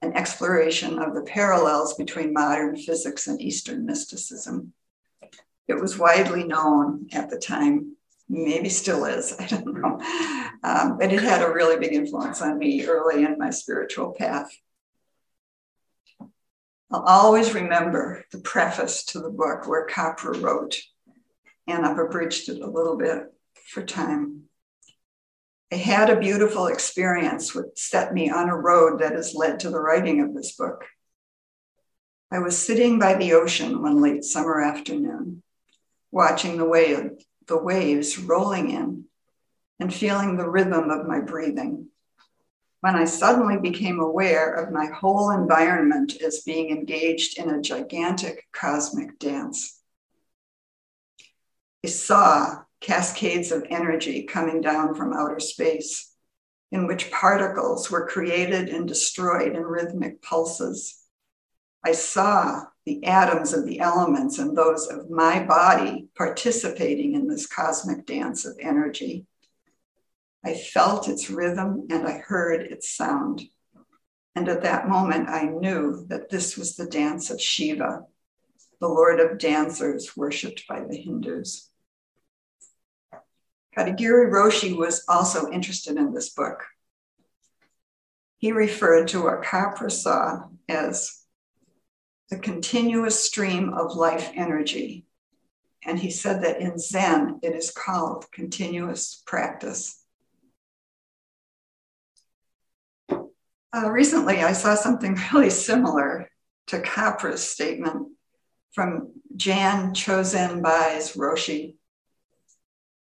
an 0.00 0.16
exploration 0.16 0.98
of 0.98 1.14
the 1.14 1.22
parallels 1.22 1.94
between 1.94 2.32
modern 2.32 2.76
physics 2.76 3.26
and 3.26 3.40
Eastern 3.40 3.84
mysticism. 3.84 4.72
It 5.68 5.80
was 5.80 5.98
widely 5.98 6.44
known 6.44 7.08
at 7.12 7.30
the 7.30 7.38
time, 7.38 7.96
maybe 8.28 8.68
still 8.68 9.04
is, 9.04 9.34
I 9.38 9.46
don't 9.46 9.80
know. 9.80 10.00
Um, 10.62 10.98
but 10.98 11.12
it 11.12 11.22
had 11.22 11.42
a 11.42 11.52
really 11.52 11.78
big 11.78 11.92
influence 11.92 12.40
on 12.40 12.58
me 12.58 12.86
early 12.86 13.24
in 13.24 13.38
my 13.38 13.50
spiritual 13.50 14.12
path. 14.12 14.50
I'll 16.90 17.02
always 17.02 17.54
remember 17.54 18.24
the 18.30 18.38
preface 18.38 19.04
to 19.06 19.20
the 19.20 19.30
book 19.30 19.66
where 19.66 19.86
Capra 19.86 20.38
wrote, 20.38 20.80
and 21.66 21.84
I've 21.84 21.98
abridged 21.98 22.48
it 22.48 22.60
a 22.60 22.66
little 22.66 22.96
bit 22.96 23.32
for 23.66 23.82
time. 23.82 24.42
I 25.72 25.76
had 25.76 26.10
a 26.10 26.20
beautiful 26.20 26.66
experience 26.66 27.54
which 27.54 27.66
set 27.76 28.14
me 28.14 28.30
on 28.30 28.48
a 28.48 28.56
road 28.56 29.00
that 29.00 29.12
has 29.12 29.34
led 29.34 29.60
to 29.60 29.70
the 29.70 29.80
writing 29.80 30.20
of 30.20 30.34
this 30.34 30.52
book. 30.52 30.84
I 32.30 32.38
was 32.38 32.58
sitting 32.58 32.98
by 32.98 33.14
the 33.14 33.32
ocean 33.32 33.82
one 33.82 34.00
late 34.00 34.24
summer 34.24 34.60
afternoon, 34.60 35.42
watching 36.10 36.58
the 36.58 36.64
wave, 36.64 37.12
the 37.46 37.58
waves 37.58 38.18
rolling 38.18 38.70
in 38.70 39.04
and 39.80 39.92
feeling 39.92 40.36
the 40.36 40.48
rhythm 40.48 40.90
of 40.90 41.06
my 41.06 41.20
breathing. 41.20 41.88
When 42.80 42.96
I 42.96 43.06
suddenly 43.06 43.56
became 43.58 43.98
aware 43.98 44.52
of 44.52 44.72
my 44.72 44.86
whole 44.86 45.30
environment 45.30 46.20
as 46.20 46.42
being 46.42 46.70
engaged 46.70 47.38
in 47.38 47.50
a 47.50 47.62
gigantic 47.62 48.46
cosmic 48.52 49.18
dance. 49.18 49.73
Saw 51.86 52.62
cascades 52.80 53.50
of 53.50 53.66
energy 53.70 54.24
coming 54.24 54.60
down 54.60 54.94
from 54.94 55.12
outer 55.12 55.40
space, 55.40 56.12
in 56.70 56.86
which 56.86 57.10
particles 57.10 57.90
were 57.90 58.06
created 58.06 58.68
and 58.68 58.86
destroyed 58.86 59.54
in 59.54 59.62
rhythmic 59.62 60.20
pulses. 60.22 61.00
I 61.84 61.92
saw 61.92 62.64
the 62.84 63.04
atoms 63.04 63.52
of 63.52 63.64
the 63.64 63.80
elements 63.80 64.38
and 64.38 64.56
those 64.56 64.86
of 64.88 65.10
my 65.10 65.42
body 65.42 66.08
participating 66.16 67.14
in 67.14 67.26
this 67.26 67.46
cosmic 67.46 68.06
dance 68.06 68.44
of 68.44 68.56
energy. 68.60 69.26
I 70.44 70.54
felt 70.54 71.08
its 71.08 71.30
rhythm 71.30 71.86
and 71.90 72.06
I 72.06 72.18
heard 72.18 72.62
its 72.62 72.90
sound. 72.90 73.42
And 74.34 74.48
at 74.48 74.62
that 74.62 74.88
moment, 74.88 75.28
I 75.28 75.44
knew 75.44 76.04
that 76.08 76.28
this 76.28 76.56
was 76.56 76.76
the 76.76 76.86
dance 76.86 77.30
of 77.30 77.40
Shiva, 77.40 78.02
the 78.80 78.88
lord 78.88 79.20
of 79.20 79.38
dancers 79.38 80.16
worshipped 80.16 80.66
by 80.68 80.80
the 80.80 80.96
Hindus. 80.96 81.70
Katagiri 83.76 84.30
Roshi 84.30 84.76
was 84.76 85.04
also 85.08 85.50
interested 85.50 85.96
in 85.96 86.12
this 86.12 86.30
book. 86.30 86.64
He 88.38 88.52
referred 88.52 89.08
to 89.08 89.22
what 89.24 89.42
Capra 89.42 89.90
saw 89.90 90.44
as 90.68 91.24
the 92.30 92.38
continuous 92.38 93.24
stream 93.24 93.72
of 93.74 93.96
life 93.96 94.30
energy 94.34 95.06
and 95.84 95.98
he 95.98 96.10
said 96.10 96.42
that 96.42 96.60
in 96.60 96.78
Zen 96.78 97.40
it 97.42 97.54
is 97.54 97.70
called 97.70 98.30
continuous 98.32 99.22
practice. 99.26 100.02
Uh, 103.10 103.90
recently, 103.90 104.40
I 104.40 104.52
saw 104.52 104.74
something 104.74 105.18
really 105.34 105.50
similar 105.50 106.30
to 106.68 106.80
Capra's 106.80 107.46
statement 107.46 108.08
from 108.72 109.12
Jan 109.36 109.94
Chozen 109.94 110.62
Bays 110.62 111.14
Roshi. 111.14 111.76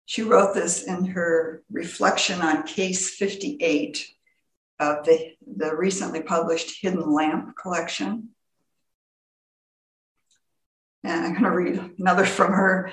She 0.08 0.22
wrote 0.22 0.54
this 0.54 0.84
in 0.84 1.04
her 1.04 1.62
reflection 1.70 2.40
on 2.40 2.62
case 2.62 3.10
58 3.10 4.08
of 4.80 5.04
the, 5.04 5.34
the 5.46 5.76
recently 5.76 6.22
published 6.22 6.80
Hidden 6.80 7.12
Lamp 7.12 7.54
collection. 7.60 8.30
And 11.04 11.26
I'm 11.26 11.32
going 11.32 11.44
to 11.44 11.50
read 11.50 11.90
another 11.98 12.24
from 12.24 12.54
her. 12.54 12.90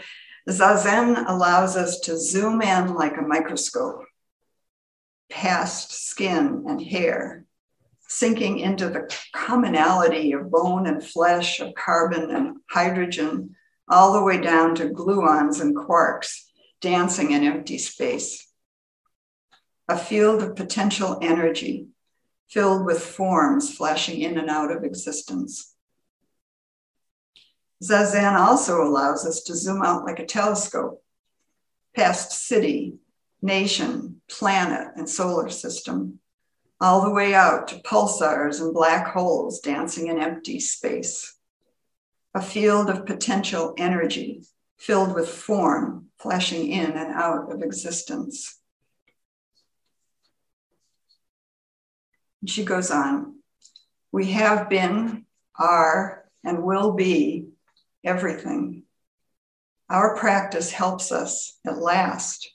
Zazen 0.50 1.24
allows 1.26 1.78
us 1.78 2.02
to 2.02 2.18
zoom 2.18 2.62
in 2.62 2.96
like 2.96 3.16
a 3.16 3.22
microscope 3.22 4.04
past 5.30 5.94
skin 5.94 6.66
and 6.68 6.82
hair, 6.82 7.46
sinking 8.10 8.60
into 8.60 8.90
the 8.90 9.10
commonality 9.34 10.34
of 10.34 10.52
bone 10.52 10.86
and 10.86 11.02
flesh, 11.02 11.62
of 11.62 11.76
carbon 11.76 12.30
and 12.30 12.58
hydrogen, 12.70 13.56
all 13.88 14.12
the 14.12 14.22
way 14.22 14.38
down 14.42 14.76
to 14.76 14.90
gluons 14.90 15.62
and 15.62 15.78
quarks 15.78 16.45
dancing 16.82 17.32
in 17.32 17.44
empty 17.44 17.78
space. 17.78 18.48
A 19.88 19.98
field 19.98 20.42
of 20.42 20.56
potential 20.56 21.20
energy 21.22 21.88
filled 22.50 22.86
with 22.86 23.02
forms 23.02 23.74
flashing 23.76 24.22
in 24.22 24.38
and 24.38 24.50
out 24.50 24.72
of 24.72 24.84
existence. 24.84 25.76
Zazen 27.84 28.34
also 28.40 28.82
allows 28.82 29.26
us 29.26 29.44
to 29.44 29.56
zoom 29.56 29.84
out 29.84 30.06
like 30.06 30.20
a 30.20 30.26
telescope, 30.26 31.04
past 31.96 32.32
city, 32.32 32.96
nation, 33.42 34.22
planet, 34.30 34.90
and 34.96 35.10
solar 35.10 35.50
system, 35.50 36.20
all 36.82 37.02
the 37.02 37.12
way 37.12 37.34
out 37.34 37.68
to 37.68 37.76
pulsars 37.76 38.60
and 38.62 38.74
black 38.74 39.14
holes 39.14 39.60
dancing 39.60 40.08
in 40.08 40.20
empty 40.20 40.60
space. 40.60 41.38
A 42.34 42.42
field 42.42 42.90
of 42.90 43.06
potential 43.06 43.74
energy 43.78 44.44
filled 44.78 45.14
with 45.14 45.30
form 45.30 46.08
flashing 46.20 46.68
in 46.70 46.92
and 46.92 47.14
out 47.14 47.52
of 47.52 47.62
existence. 47.62 48.60
And 52.42 52.50
she 52.50 52.64
goes 52.64 52.92
on 52.92 53.40
We 54.12 54.32
have 54.32 54.70
been, 54.70 55.26
are, 55.58 56.26
and 56.44 56.64
will 56.64 56.94
be 56.94 57.48
everything. 58.04 58.84
Our 59.90 60.16
practice 60.16 60.72
helps 60.72 61.12
us 61.12 61.58
at 61.66 61.78
last 61.78 62.50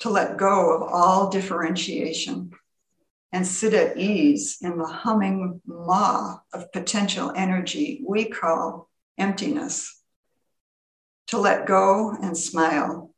to 0.00 0.10
let 0.10 0.36
go 0.36 0.74
of 0.74 0.82
all 0.82 1.30
differentiation 1.30 2.50
and 3.32 3.46
sit 3.46 3.74
at 3.74 3.96
ease 3.96 4.58
in 4.62 4.78
the 4.78 4.86
humming 4.86 5.60
maw 5.66 6.38
of 6.52 6.72
potential 6.72 7.32
energy 7.34 8.02
we 8.06 8.24
call 8.26 8.88
emptiness. 9.18 9.95
To 11.28 11.38
let 11.38 11.66
go 11.66 12.16
and 12.22 12.36
smile 12.36 13.10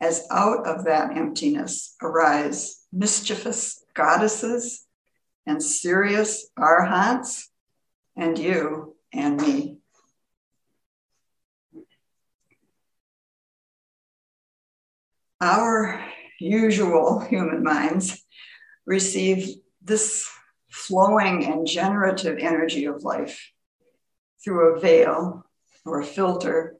as 0.00 0.26
out 0.30 0.66
of 0.66 0.84
that 0.84 1.16
emptiness 1.16 1.94
arise 2.02 2.82
mischievous 2.92 3.82
goddesses 3.94 4.84
and 5.46 5.62
serious 5.62 6.48
arhats 6.56 7.50
and 8.16 8.38
you 8.38 8.96
and 9.12 9.40
me. 9.40 9.76
our 15.40 16.04
usual 16.40 17.20
human 17.20 17.62
minds 17.62 18.24
receive 18.86 19.48
this 19.82 20.28
flowing 20.70 21.44
and 21.44 21.66
generative 21.66 22.38
energy 22.38 22.86
of 22.86 23.02
life 23.02 23.52
through 24.42 24.74
a 24.74 24.80
veil 24.80 25.44
or 25.84 26.00
a 26.00 26.04
filter 26.04 26.75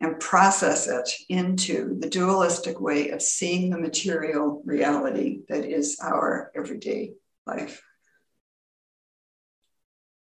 and 0.00 0.18
process 0.18 0.86
it 0.86 1.10
into 1.28 1.98
the 2.00 2.08
dualistic 2.08 2.80
way 2.80 3.10
of 3.10 3.20
seeing 3.20 3.70
the 3.70 3.78
material 3.78 4.62
reality 4.64 5.40
that 5.48 5.64
is 5.64 5.98
our 6.02 6.50
everyday 6.54 7.12
life. 7.46 7.82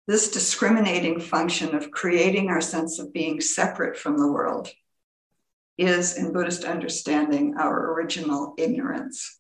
This 0.08 0.32
discriminating 0.32 1.19
function 1.19 1.76
of 1.76 1.91
creating 1.91 2.50
our 2.50 2.62
sense 2.62 2.97
of 3.00 3.13
being 3.13 3.39
separate 3.39 3.97
from 3.97 4.17
the 4.17 4.32
world 4.32 4.69
is, 5.78 6.17
in 6.17 6.34
Buddhist 6.34 6.63
understanding, 6.63 7.56
our 7.58 7.93
original 7.93 8.56
ignorance. 8.58 9.39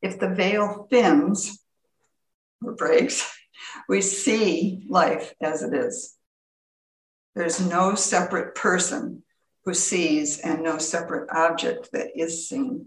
If 0.00 0.20
the 0.20 0.28
veil 0.28 0.86
thins 0.88 1.58
or 2.64 2.74
breaks, 2.74 3.28
we 3.88 4.00
see 4.00 4.86
life 4.88 5.34
as 5.42 5.62
it 5.62 5.74
is. 5.74 6.17
There's 7.34 7.60
no 7.60 7.94
separate 7.94 8.54
person 8.54 9.22
who 9.64 9.74
sees 9.74 10.38
and 10.38 10.62
no 10.62 10.78
separate 10.78 11.28
object 11.30 11.90
that 11.92 12.18
is 12.18 12.48
seen. 12.48 12.86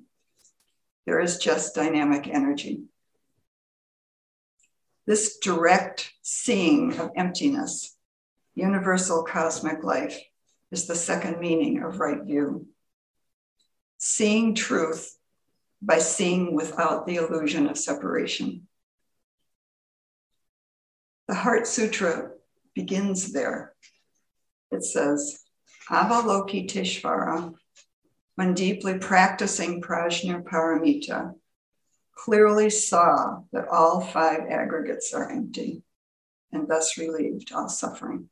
There 1.06 1.20
is 1.20 1.38
just 1.38 1.76
dynamic 1.76 2.28
energy. 2.28 2.84
This 5.08 5.38
direct 5.40 6.12
seeing 6.22 6.98
of 7.00 7.12
emptiness, 7.16 7.96
universal 8.56 9.24
cosmic 9.24 9.84
life, 9.84 10.20
is 10.72 10.86
the 10.86 10.96
second 10.96 11.40
meaning 11.40 11.84
of 11.84 12.00
right 12.00 12.24
view. 12.24 12.68
Seeing 13.98 14.56
truth 14.56 15.18
by 15.82 16.00
seeing 16.00 16.56
without 16.56 17.06
the 17.06 17.16
illusion 17.16 17.68
of 17.68 17.78
separation. 17.78 18.68
The 21.28 21.36
Heart 21.36 21.68
Sutra 21.68 22.32
begins 22.76 23.34
there. 23.34 23.74
It 24.72 24.86
says, 24.86 25.44
Avalokiteshvara, 25.90 27.54
when 28.36 28.54
deeply 28.54 28.98
practicing 28.98 29.82
Prajnaparamita, 29.82 31.36
clearly 32.16 32.70
saw 32.70 33.42
that 33.52 33.68
all 33.68 34.02
five 34.02 34.42
aggregates 34.50 35.14
are 35.14 35.30
empty 35.30 35.84
and 36.52 36.68
thus 36.68 36.98
relieved 36.98 37.52
all 37.52 37.68
suffering. 37.68 38.30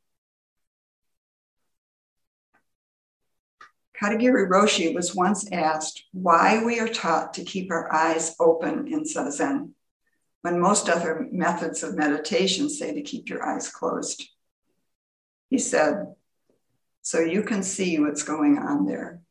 Katagiri 4.00 4.48
Roshi 4.48 4.96
was 4.96 5.14
once 5.14 5.52
asked 5.52 6.06
why 6.14 6.64
we 6.64 6.80
are 6.80 6.88
taught 6.88 7.34
to 7.34 7.44
keep 7.44 7.70
our 7.70 7.94
eyes 7.94 8.34
open 8.40 8.88
in 8.88 9.04
Zazen, 9.04 9.72
when 10.42 10.60
most 10.62 10.88
other 10.88 11.28
methods 11.32 11.84
of 11.84 11.98
meditation 11.98 12.70
say 12.70 12.94
to 12.94 13.02
keep 13.02 13.28
your 13.28 13.46
eyes 13.46 13.70
closed. 13.70 14.30
He 15.50 15.58
said, 15.58 16.16
so 17.02 17.20
you 17.20 17.44
can 17.44 17.64
see 17.64 18.00
what's 18.00 18.24
going 18.24 18.58
on 18.58 18.86
there. 18.86 19.22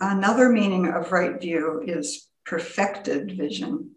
Another 0.00 0.48
meaning 0.48 0.86
of 0.88 1.12
right 1.12 1.38
view 1.38 1.82
is 1.86 2.26
perfected 2.46 3.36
vision. 3.36 3.90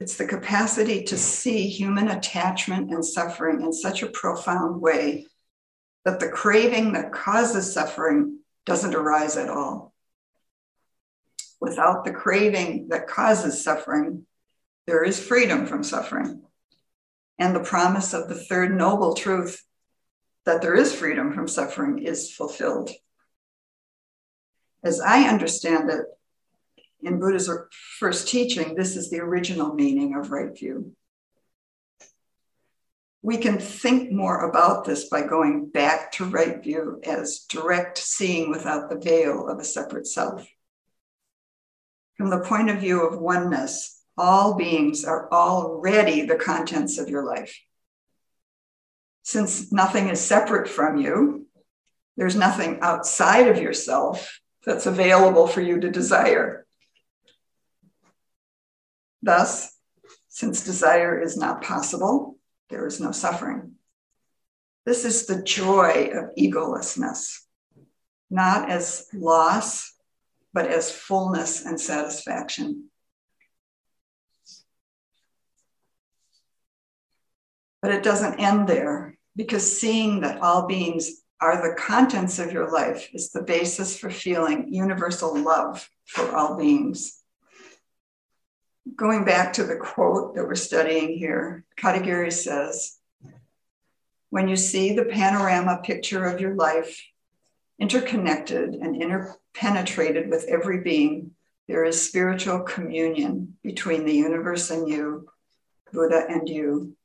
It's 0.00 0.16
the 0.16 0.26
capacity 0.26 1.04
to 1.04 1.16
see 1.16 1.68
human 1.68 2.08
attachment 2.08 2.90
and 2.90 3.04
suffering 3.04 3.62
in 3.62 3.72
such 3.72 4.02
a 4.02 4.08
profound 4.08 4.80
way 4.80 5.26
that 6.04 6.18
the 6.18 6.28
craving 6.28 6.92
that 6.94 7.12
causes 7.12 7.72
suffering 7.72 8.40
doesn't 8.66 8.94
arise 8.94 9.36
at 9.36 9.48
all. 9.48 9.94
Without 11.60 12.04
the 12.04 12.12
craving 12.12 12.88
that 12.88 13.06
causes 13.06 13.62
suffering, 13.62 14.26
there 14.86 15.04
is 15.04 15.24
freedom 15.24 15.66
from 15.66 15.84
suffering. 15.84 16.42
And 17.38 17.54
the 17.54 17.60
promise 17.60 18.14
of 18.14 18.28
the 18.28 18.34
third 18.34 18.76
noble 18.76 19.14
truth 19.14 19.64
that 20.44 20.62
there 20.62 20.74
is 20.74 20.94
freedom 20.94 21.32
from 21.32 21.48
suffering 21.48 21.98
is 21.98 22.30
fulfilled. 22.30 22.90
As 24.84 25.00
I 25.00 25.24
understand 25.24 25.90
it, 25.90 26.04
in 27.02 27.18
Buddha's 27.18 27.50
first 27.98 28.28
teaching, 28.28 28.74
this 28.74 28.96
is 28.96 29.10
the 29.10 29.20
original 29.20 29.74
meaning 29.74 30.14
of 30.14 30.30
right 30.30 30.56
view. 30.56 30.92
We 33.22 33.38
can 33.38 33.58
think 33.58 34.12
more 34.12 34.48
about 34.48 34.84
this 34.84 35.08
by 35.08 35.26
going 35.26 35.68
back 35.70 36.12
to 36.12 36.26
right 36.26 36.62
view 36.62 37.00
as 37.04 37.46
direct 37.48 37.96
seeing 37.96 38.50
without 38.50 38.90
the 38.90 38.98
veil 38.98 39.48
of 39.48 39.58
a 39.58 39.64
separate 39.64 40.06
self. 40.06 40.46
From 42.16 42.28
the 42.30 42.40
point 42.40 42.70
of 42.70 42.80
view 42.80 43.06
of 43.06 43.18
oneness, 43.18 44.02
all 44.16 44.54
beings 44.54 45.04
are 45.04 45.30
already 45.32 46.26
the 46.26 46.36
contents 46.36 46.98
of 46.98 47.08
your 47.08 47.24
life. 47.24 47.58
Since 49.22 49.72
nothing 49.72 50.08
is 50.08 50.20
separate 50.20 50.68
from 50.68 50.98
you, 50.98 51.46
there's 52.16 52.36
nothing 52.36 52.78
outside 52.80 53.48
of 53.48 53.58
yourself 53.58 54.40
that's 54.64 54.86
available 54.86 55.46
for 55.46 55.60
you 55.60 55.80
to 55.80 55.90
desire. 55.90 56.66
Thus, 59.22 59.74
Since 60.34 60.64
desire 60.64 61.20
is 61.20 61.36
not 61.36 61.62
possible, 61.62 62.38
there 62.68 62.88
is 62.88 63.00
no 63.00 63.12
suffering. 63.12 63.74
This 64.84 65.04
is 65.04 65.26
the 65.26 65.40
joy 65.40 66.10
of 66.12 66.34
egolessness, 66.36 67.38
not 68.30 68.68
as 68.68 69.06
loss, 69.14 69.92
but 70.52 70.66
as 70.66 70.90
fullness 70.90 71.64
and 71.64 71.80
satisfaction. 71.80 72.90
But 77.84 77.92
it 77.92 78.02
doesn't 78.02 78.40
end 78.40 78.66
there 78.66 79.18
because 79.36 79.78
seeing 79.78 80.22
that 80.22 80.40
all 80.40 80.66
beings 80.66 81.20
are 81.38 81.60
the 81.60 81.74
contents 81.78 82.38
of 82.38 82.50
your 82.50 82.72
life 82.72 83.10
is 83.12 83.30
the 83.30 83.42
basis 83.42 83.94
for 83.98 84.08
feeling 84.08 84.72
universal 84.72 85.36
love 85.36 85.86
for 86.06 86.34
all 86.34 86.56
beings. 86.56 87.20
Going 88.96 89.26
back 89.26 89.52
to 89.52 89.64
the 89.64 89.76
quote 89.76 90.34
that 90.34 90.46
we're 90.46 90.54
studying 90.54 91.18
here, 91.18 91.66
Katagiri 91.78 92.32
says, 92.32 92.96
when 94.30 94.48
you 94.48 94.56
see 94.56 94.94
the 94.94 95.04
panorama 95.04 95.82
picture 95.84 96.24
of 96.24 96.40
your 96.40 96.54
life 96.54 97.06
interconnected 97.78 98.76
and 98.76 98.96
interpenetrated 98.96 100.30
with 100.30 100.44
every 100.44 100.80
being, 100.80 101.32
there 101.68 101.84
is 101.84 102.08
spiritual 102.08 102.60
communion 102.60 103.58
between 103.62 104.06
the 104.06 104.14
universe 104.14 104.70
and 104.70 104.88
you, 104.88 105.28
Buddha 105.92 106.24
and 106.30 106.48
you, 106.48 106.96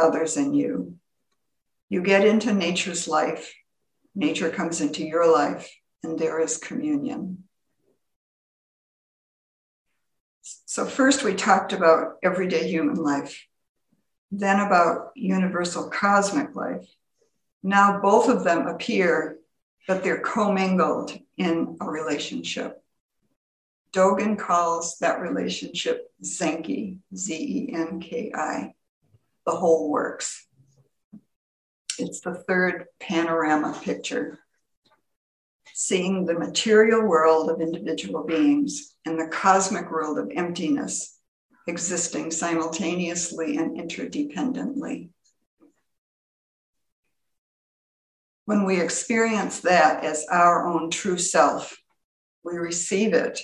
others 0.00 0.36
and 0.36 0.56
you. 0.56 0.96
You 1.88 2.02
get 2.02 2.26
into 2.26 2.52
nature's 2.52 3.06
life, 3.08 3.54
nature 4.14 4.50
comes 4.50 4.80
into 4.80 5.04
your 5.04 5.30
life, 5.30 5.70
and 6.02 6.18
there 6.18 6.40
is 6.40 6.56
communion. 6.56 7.44
So, 10.42 10.86
first 10.86 11.24
we 11.24 11.34
talked 11.34 11.72
about 11.72 12.16
everyday 12.22 12.68
human 12.68 12.96
life, 12.96 13.44
then 14.30 14.60
about 14.60 15.10
universal 15.14 15.90
cosmic 15.90 16.54
life. 16.54 16.86
Now, 17.62 18.00
both 18.00 18.28
of 18.28 18.44
them 18.44 18.66
appear, 18.66 19.38
but 19.86 20.02
they're 20.02 20.20
commingled 20.20 21.18
in 21.36 21.76
a 21.80 21.90
relationship. 21.90 22.82
Dogen 23.92 24.38
calls 24.38 24.98
that 25.00 25.20
relationship 25.20 26.12
Zenki, 26.22 26.98
Z 27.14 27.34
E 27.34 27.74
N 27.74 28.00
K 28.00 28.30
I, 28.34 28.74
the 29.50 29.56
whole 29.56 29.90
works. 29.90 30.46
It's 31.98 32.20
the 32.20 32.34
third 32.34 32.84
panorama 33.00 33.78
picture, 33.82 34.38
seeing 35.74 36.24
the 36.24 36.38
material 36.38 37.02
world 37.02 37.50
of 37.50 37.60
individual 37.60 38.24
beings 38.24 38.94
and 39.04 39.18
the 39.18 39.26
cosmic 39.26 39.90
world 39.90 40.18
of 40.18 40.30
emptiness 40.34 41.18
existing 41.66 42.30
simultaneously 42.30 43.56
and 43.56 43.76
interdependently. 43.76 45.10
When 48.44 48.64
we 48.64 48.80
experience 48.80 49.60
that 49.60 50.04
as 50.04 50.26
our 50.30 50.66
own 50.66 50.90
true 50.90 51.18
self, 51.18 51.76
we 52.44 52.56
receive 52.56 53.14
it 53.14 53.40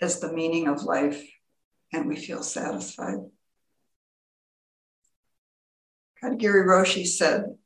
as 0.00 0.18
the 0.18 0.32
meaning 0.32 0.66
of 0.66 0.82
life 0.82 1.24
and 1.92 2.08
we 2.08 2.16
feel 2.16 2.42
satisfied. 2.42 3.18
Katagiri 6.22 6.64
Roshi 6.64 7.06
said, 7.06 7.56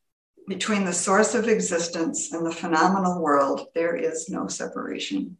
between 0.48 0.84
the 0.84 0.92
source 0.92 1.34
of 1.34 1.48
existence 1.48 2.32
and 2.32 2.46
the 2.46 2.52
phenomenal 2.52 3.20
world, 3.20 3.66
there 3.74 3.96
is 3.96 4.28
no 4.28 4.46
separation. 4.46 5.36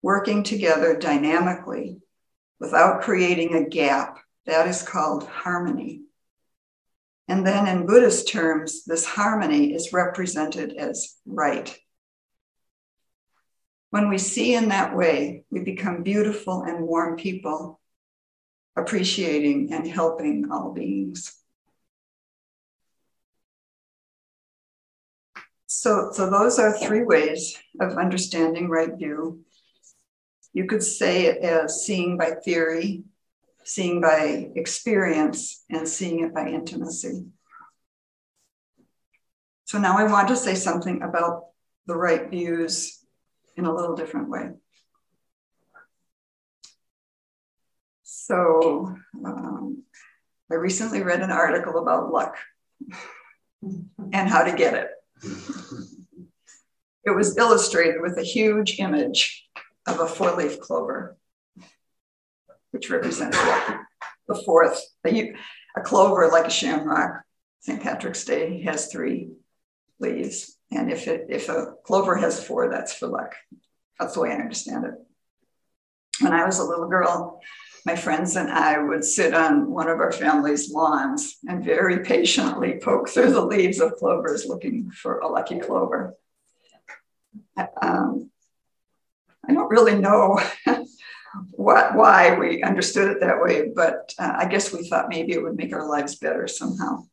Working 0.00 0.42
together 0.42 0.96
dynamically 0.96 1.98
without 2.58 3.02
creating 3.02 3.54
a 3.54 3.68
gap, 3.68 4.18
that 4.46 4.66
is 4.66 4.82
called 4.82 5.26
harmony. 5.26 6.02
And 7.28 7.46
then 7.46 7.66
in 7.68 7.86
Buddhist 7.86 8.28
terms, 8.28 8.84
this 8.84 9.04
harmony 9.04 9.74
is 9.74 9.92
represented 9.92 10.72
as 10.72 11.16
right. 11.26 11.76
When 13.90 14.08
we 14.08 14.18
see 14.18 14.54
in 14.54 14.68
that 14.68 14.96
way, 14.96 15.44
we 15.50 15.60
become 15.60 16.02
beautiful 16.02 16.62
and 16.62 16.86
warm 16.86 17.16
people, 17.16 17.80
appreciating 18.76 19.72
and 19.72 19.86
helping 19.86 20.50
all 20.50 20.72
beings. 20.72 21.39
So, 25.80 26.10
so 26.12 26.28
those 26.28 26.58
are 26.58 26.76
three 26.76 27.04
ways 27.04 27.56
of 27.80 27.96
understanding 27.96 28.68
right 28.68 28.94
view. 28.94 29.40
You 30.52 30.66
could 30.66 30.82
say 30.82 31.24
it 31.24 31.38
as 31.38 31.86
seeing 31.86 32.18
by 32.18 32.32
theory, 32.32 33.04
seeing 33.64 34.02
by 34.02 34.50
experience, 34.56 35.64
and 35.70 35.88
seeing 35.88 36.20
it 36.22 36.34
by 36.34 36.48
intimacy. 36.48 37.24
So 39.64 39.78
now 39.78 39.96
I 39.96 40.04
want 40.04 40.28
to 40.28 40.36
say 40.36 40.54
something 40.54 41.00
about 41.00 41.46
the 41.86 41.96
right 41.96 42.28
views 42.28 43.02
in 43.56 43.64
a 43.64 43.74
little 43.74 43.96
different 43.96 44.28
way. 44.28 44.50
So 48.02 48.94
um, 49.24 49.84
I 50.52 50.56
recently 50.56 51.02
read 51.02 51.22
an 51.22 51.30
article 51.30 51.78
about 51.78 52.12
luck 52.12 52.36
and 53.62 54.28
how 54.28 54.44
to 54.44 54.54
get 54.54 54.74
it. 54.74 54.90
It 57.04 57.14
was 57.16 57.36
illustrated 57.36 58.00
with 58.00 58.18
a 58.18 58.22
huge 58.22 58.78
image 58.78 59.48
of 59.86 60.00
a 60.00 60.06
four 60.06 60.36
leaf 60.36 60.60
clover, 60.60 61.16
which 62.72 62.90
represents 62.90 63.38
the 64.28 64.42
fourth. 64.44 64.80
A, 65.06 65.34
a 65.76 65.80
clover, 65.80 66.28
like 66.28 66.46
a 66.46 66.50
shamrock, 66.50 67.22
St. 67.60 67.82
Patrick's 67.82 68.24
Day 68.24 68.62
has 68.62 68.86
three 68.86 69.30
leaves. 69.98 70.56
And 70.70 70.90
if, 70.90 71.08
it, 71.08 71.26
if 71.28 71.48
a 71.48 71.74
clover 71.84 72.16
has 72.16 72.42
four, 72.42 72.70
that's 72.70 72.94
for 72.94 73.08
luck. 73.08 73.34
That's 73.98 74.14
the 74.14 74.20
way 74.20 74.30
I 74.30 74.36
understand 74.36 74.84
it. 74.84 74.94
When 76.20 76.32
I 76.32 76.44
was 76.44 76.58
a 76.58 76.64
little 76.64 76.88
girl, 76.88 77.40
my 77.84 77.96
friends 77.96 78.36
and 78.36 78.50
I 78.50 78.78
would 78.78 79.04
sit 79.04 79.34
on 79.34 79.70
one 79.70 79.88
of 79.88 80.00
our 80.00 80.12
family's 80.12 80.70
lawns 80.70 81.38
and 81.48 81.64
very 81.64 82.04
patiently 82.04 82.78
poke 82.82 83.08
through 83.08 83.32
the 83.32 83.44
leaves 83.44 83.80
of 83.80 83.94
clovers 83.94 84.46
looking 84.46 84.90
for 84.90 85.18
a 85.18 85.28
lucky 85.28 85.58
clover. 85.58 86.14
Um, 87.80 88.30
I 89.48 89.54
don't 89.54 89.70
really 89.70 89.98
know 89.98 90.40
what 91.52 91.94
why 91.94 92.38
we 92.38 92.62
understood 92.62 93.10
it 93.10 93.20
that 93.20 93.40
way, 93.40 93.70
but 93.74 94.12
uh, 94.18 94.34
I 94.36 94.46
guess 94.46 94.72
we 94.72 94.88
thought 94.88 95.08
maybe 95.08 95.32
it 95.32 95.42
would 95.42 95.56
make 95.56 95.74
our 95.74 95.88
lives 95.88 96.16
better 96.16 96.46
somehow. 96.48 97.04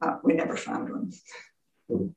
Uh, 0.00 0.18
we 0.22 0.34
never 0.34 0.56
found 0.56 1.12
one. 1.88 2.14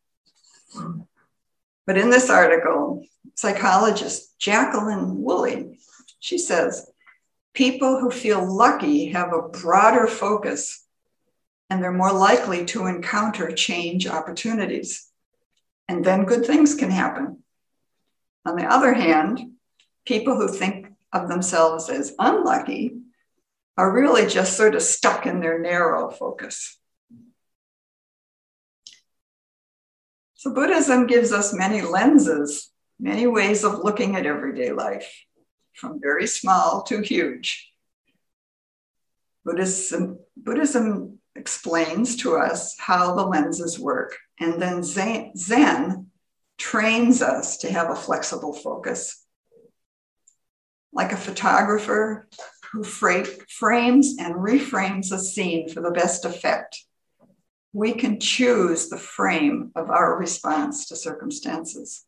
But 1.85 1.97
in 1.97 2.09
this 2.09 2.29
article, 2.29 3.05
psychologist 3.35 4.37
Jacqueline 4.39 5.21
Woolley, 5.21 5.79
she 6.19 6.37
says, 6.37 6.89
people 7.57 7.99
who 7.99 8.11
feel 8.11 8.45
lucky 8.45 9.07
have 9.07 9.33
a 9.33 9.41
broader 9.41 10.05
focus 10.05 10.85
and 11.71 11.81
they're 11.81 11.91
more 11.91 12.13
likely 12.13 12.63
to 12.63 12.85
encounter 12.85 13.51
change 13.51 14.05
opportunities. 14.05 15.07
And 15.87 16.05
then 16.05 16.25
good 16.25 16.45
things 16.45 16.75
can 16.75 16.91
happen. 16.91 17.41
On 18.45 18.55
the 18.57 18.71
other 18.71 18.93
hand, 18.93 19.53
people 20.05 20.35
who 20.35 20.47
think 20.47 20.89
of 21.11 21.29
themselves 21.29 21.89
as 21.89 22.13
unlucky 22.19 22.95
are 23.75 23.91
really 23.91 24.27
just 24.27 24.55
sort 24.55 24.75
of 24.75 24.83
stuck 24.83 25.25
in 25.25 25.39
their 25.39 25.57
narrow 25.57 26.11
focus. 26.11 26.77
So, 30.35 30.53
Buddhism 30.53 31.07
gives 31.07 31.31
us 31.31 31.53
many 31.53 31.81
lenses, 31.81 32.69
many 32.99 33.25
ways 33.25 33.63
of 33.63 33.79
looking 33.79 34.15
at 34.15 34.27
everyday 34.27 34.71
life, 34.71 35.11
from 35.77 36.01
very 36.01 36.27
small 36.27 36.83
to 36.83 37.01
huge. 37.01 37.71
Buddhism, 39.45 40.19
Buddhism 40.35 41.19
explains 41.35 42.17
to 42.17 42.35
us 42.35 42.75
how 42.79 43.15
the 43.15 43.25
lenses 43.25 43.79
work, 43.79 44.17
and 44.39 44.61
then 44.61 44.83
Zen, 44.83 45.37
Zen 45.37 46.07
trains 46.57 47.21
us 47.21 47.57
to 47.57 47.71
have 47.71 47.91
a 47.91 47.95
flexible 47.95 48.53
focus. 48.53 49.23
Like 50.91 51.11
a 51.11 51.17
photographer 51.17 52.27
who 52.71 52.83
frames 52.83 54.15
and 54.19 54.35
reframes 54.35 55.11
a 55.11 55.19
scene 55.19 55.69
for 55.69 55.81
the 55.81 55.91
best 55.91 56.25
effect, 56.25 56.83
we 57.71 57.93
can 57.93 58.19
choose 58.19 58.89
the 58.89 58.97
frame 58.97 59.71
of 59.75 59.91
our 59.91 60.17
response 60.17 60.87
to 60.87 60.95
circumstances. 60.95 62.06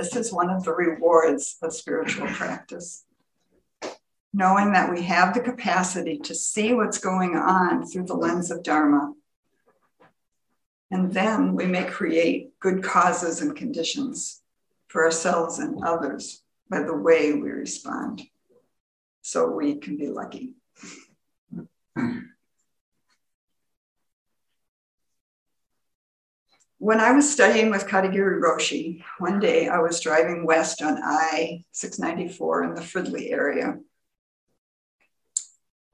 This 0.00 0.16
is 0.16 0.32
one 0.32 0.48
of 0.48 0.64
the 0.64 0.72
rewards 0.72 1.58
of 1.60 1.74
spiritual 1.74 2.26
practice. 2.28 3.04
Knowing 4.32 4.72
that 4.72 4.90
we 4.90 5.02
have 5.02 5.34
the 5.34 5.40
capacity 5.40 6.16
to 6.16 6.34
see 6.34 6.72
what's 6.72 6.96
going 6.96 7.36
on 7.36 7.84
through 7.84 8.06
the 8.06 8.14
lens 8.14 8.50
of 8.50 8.62
Dharma 8.62 9.12
and 10.90 11.12
then 11.12 11.54
we 11.54 11.66
may 11.66 11.84
create 11.84 12.58
good 12.60 12.82
causes 12.82 13.42
and 13.42 13.54
conditions 13.54 14.40
for 14.88 15.04
ourselves 15.04 15.58
and 15.58 15.84
others 15.84 16.44
by 16.70 16.82
the 16.82 16.96
way 16.96 17.34
we 17.34 17.50
respond. 17.50 18.22
So 19.20 19.50
we 19.50 19.74
can 19.74 19.98
be 19.98 20.08
lucky. 20.08 20.54
When 26.80 26.98
I 26.98 27.12
was 27.12 27.30
studying 27.30 27.68
with 27.68 27.86
Katagiri 27.86 28.40
Roshi, 28.40 29.04
one 29.18 29.38
day 29.38 29.68
I 29.68 29.80
was 29.80 30.00
driving 30.00 30.46
west 30.46 30.80
on 30.80 30.98
I 31.04 31.62
694 31.72 32.64
in 32.64 32.74
the 32.74 32.80
Fridley 32.80 33.30
area. 33.30 33.78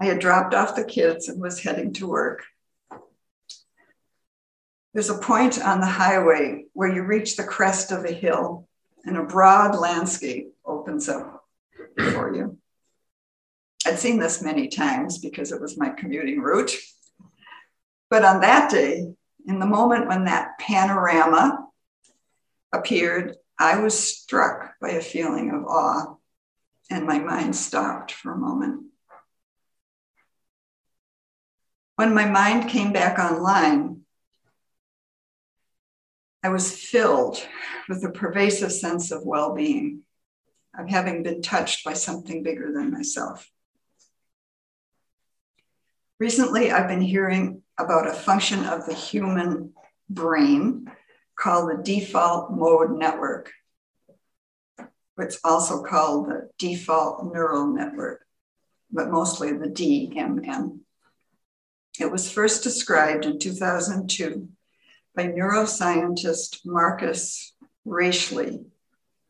I 0.01 0.05
had 0.05 0.21
dropped 0.21 0.55
off 0.55 0.77
the 0.77 0.85
kids 0.85 1.27
and 1.29 1.41
was 1.41 1.59
heading 1.59 1.93
to 1.95 2.07
work. 2.07 2.45
There's 4.95 5.11
a 5.11 5.19
point 5.19 5.61
on 5.61 5.81
the 5.81 5.87
highway 5.87 6.67
where 6.73 6.95
you 6.95 7.03
reach 7.03 7.35
the 7.35 7.43
crest 7.43 7.91
of 7.91 8.05
a 8.05 8.13
hill 8.13 8.69
and 9.05 9.17
a 9.17 9.25
broad 9.25 9.77
landscape 9.77 10.55
opens 10.65 11.09
up 11.09 11.45
before 11.97 12.33
you. 12.33 12.59
I'd 13.85 13.99
seen 13.99 14.21
this 14.21 14.41
many 14.41 14.69
times 14.69 15.19
because 15.19 15.51
it 15.51 15.61
was 15.61 15.77
my 15.77 15.89
commuting 15.89 16.41
route. 16.41 16.77
But 18.09 18.25
on 18.25 18.43
that 18.43 18.71
day, 18.71 19.17
in 19.47 19.61
the 19.61 19.67
moment 19.67 20.09
when 20.09 20.25
that 20.25 20.59
panorama 20.59 21.67
appeared, 22.73 23.37
I 23.59 23.79
was 23.79 23.99
struck 23.99 24.75
by 24.81 24.91
a 24.91 25.01
feeling 25.01 25.51
of 25.51 25.65
awe, 25.65 26.17
and 26.91 27.07
my 27.07 27.19
mind 27.19 27.55
stopped 27.55 28.13
for 28.13 28.33
a 28.33 28.39
moment. 28.39 28.83
When 31.95 32.13
my 32.13 32.27
mind 32.27 32.69
came 32.69 32.93
back 32.93 33.19
online, 33.19 34.03
I 36.43 36.51
was 36.51 36.71
filled 36.71 37.39
with 37.89 38.05
a 38.05 38.11
pervasive 38.11 38.73
sense 38.73 39.11
of 39.11 39.25
well 39.25 39.55
being, 39.55 40.03
of 40.79 40.89
having 40.89 41.23
been 41.23 41.41
touched 41.41 41.85
by 41.85 41.95
something 41.95 42.43
bigger 42.43 42.73
than 42.73 42.91
myself. 42.91 43.49
Recently, 46.19 46.71
I've 46.71 46.89
been 46.89 47.01
hearing 47.01 47.63
about 47.79 48.09
a 48.09 48.13
function 48.13 48.65
of 48.65 48.87
the 48.87 48.95
human 48.95 49.73
brain 50.09 50.91
called 51.39 51.71
the 51.71 51.83
default 51.83 52.51
mode 52.53 52.99
network. 52.99 53.53
It's 55.19 55.39
also 55.45 55.83
called 55.83 56.29
the 56.29 56.51
default 56.59 57.33
neural 57.33 57.67
network, 57.67 58.25
but 58.91 59.11
mostly 59.11 59.53
the 59.53 59.69
DMN. 59.69 60.81
It 61.99 62.11
was 62.11 62.31
first 62.31 62.63
described 62.63 63.25
in 63.25 63.39
2002 63.39 64.49
by 65.15 65.29
neuroscientist 65.29 66.61
Marcus 66.67 67.55
Raichle, 67.87 68.67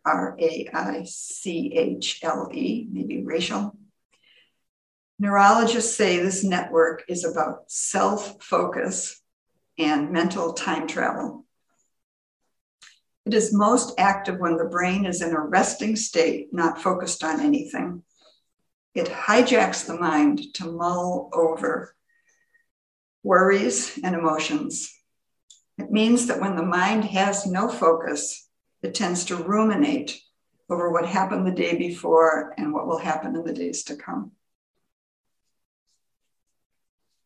R 0.05 0.37
A 0.41 0.69
I 0.73 1.05
C 1.05 1.73
H 1.75 2.21
L 2.23 2.49
E, 2.53 2.89
maybe 2.91 3.23
racial. 3.23 3.77
Neurologists 5.19 5.97
say 5.97 6.19
this 6.19 6.45
network 6.45 7.05
is 7.09 7.25
about 7.25 7.71
self 7.71 8.43
focus 8.43 9.23
and 9.79 10.11
mental 10.13 10.53
time 10.53 10.87
travel. 10.87 11.47
It 13.25 13.35
is 13.35 13.53
most 13.53 13.99
active 13.99 14.39
when 14.39 14.57
the 14.57 14.67
brain 14.67 15.07
is 15.07 15.23
in 15.23 15.35
a 15.35 15.41
resting 15.41 15.97
state, 15.97 16.53
not 16.53 16.81
focused 16.81 17.25
on 17.25 17.41
anything. 17.41 18.03
It 18.95 19.07
hijacks 19.09 19.87
the 19.87 19.99
mind 19.99 20.55
to 20.55 20.71
mull 20.71 21.31
over 21.33 21.95
worries 23.23 23.99
and 24.05 24.15
emotions. 24.15 24.93
It 25.79 25.91
means 25.91 26.27
that 26.27 26.41
when 26.41 26.57
the 26.57 26.63
mind 26.63 27.05
has 27.05 27.47
no 27.47 27.69
focus, 27.69 28.49
it 28.83 28.95
tends 28.95 29.25
to 29.27 29.37
ruminate 29.37 30.21
over 30.71 30.93
what 30.93 31.07
happened 31.07 31.47
the 31.47 31.51
day 31.51 31.77
before 31.77 32.55
and 32.57 32.73
what 32.73 32.87
will 32.87 32.99
happen 32.99 33.35
in 33.35 33.45
the 33.45 33.53
days 33.53 33.83
to 33.85 33.97
come. 33.97 34.33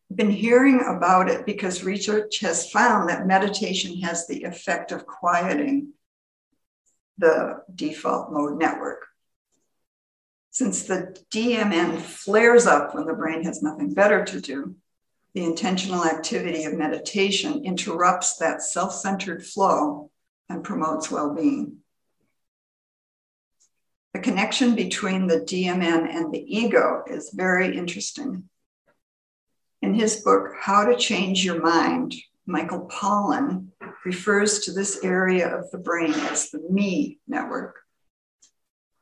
been 0.15 0.31
hearing 0.31 0.81
about 0.81 1.29
it 1.29 1.45
because 1.45 1.83
research 1.83 2.39
has 2.39 2.69
found 2.69 3.09
that 3.09 3.27
meditation 3.27 4.01
has 4.01 4.27
the 4.27 4.43
effect 4.43 4.91
of 4.91 5.05
quieting 5.05 5.93
the 7.17 7.61
default 7.73 8.31
mode 8.31 8.57
network. 8.57 9.07
Since 10.51 10.83
the 10.83 11.15
DMN 11.33 12.01
flares 12.01 12.65
up 12.67 12.93
when 12.93 13.05
the 13.05 13.13
brain 13.13 13.43
has 13.43 13.63
nothing 13.63 13.93
better 13.93 14.25
to 14.25 14.41
do, 14.41 14.75
the 15.33 15.45
intentional 15.45 16.03
activity 16.03 16.65
of 16.65 16.73
meditation 16.73 17.63
interrupts 17.63 18.37
that 18.37 18.61
self 18.61 18.93
centered 18.93 19.45
flow 19.45 20.11
and 20.49 20.63
promotes 20.63 21.09
well 21.09 21.33
being. 21.33 21.77
The 24.13 24.19
connection 24.19 24.75
between 24.75 25.27
the 25.27 25.39
DMN 25.39 26.13
and 26.13 26.33
the 26.33 26.43
ego 26.45 27.03
is 27.07 27.31
very 27.33 27.77
interesting. 27.77 28.49
In 29.81 29.95
his 29.95 30.17
book, 30.17 30.53
How 30.59 30.85
to 30.85 30.95
Change 30.95 31.43
Your 31.43 31.59
Mind, 31.59 32.13
Michael 32.45 32.87
Pollan 32.87 33.69
refers 34.05 34.59
to 34.59 34.71
this 34.71 35.03
area 35.03 35.47
of 35.47 35.71
the 35.71 35.79
brain 35.79 36.13
as 36.13 36.51
the 36.51 36.59
me 36.69 37.17
network. 37.27 37.79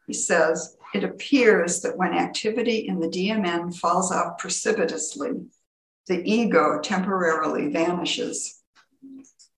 He 0.07 0.13
says, 0.13 0.77
it 0.93 1.03
appears 1.03 1.81
that 1.81 1.97
when 1.97 2.13
activity 2.13 2.87
in 2.87 3.01
the 3.01 3.09
DMN 3.09 3.75
falls 3.75 4.09
off 4.11 4.37
precipitously, 4.37 5.31
the 6.07 6.23
ego 6.23 6.79
temporarily 6.81 7.67
vanishes. 7.67 8.61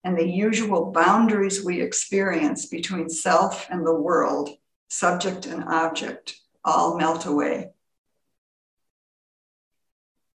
And 0.04 0.18
the 0.18 0.28
usual 0.28 0.92
boundaries 0.92 1.64
we 1.64 1.82
experience 1.82 2.66
between 2.66 3.10
self 3.10 3.68
and 3.70 3.86
the 3.86 3.94
world, 3.94 4.50
subject 4.90 5.46
and 5.46 5.64
object, 5.66 6.36
all 6.66 6.98
melt 6.98 7.28
away. 7.28 7.70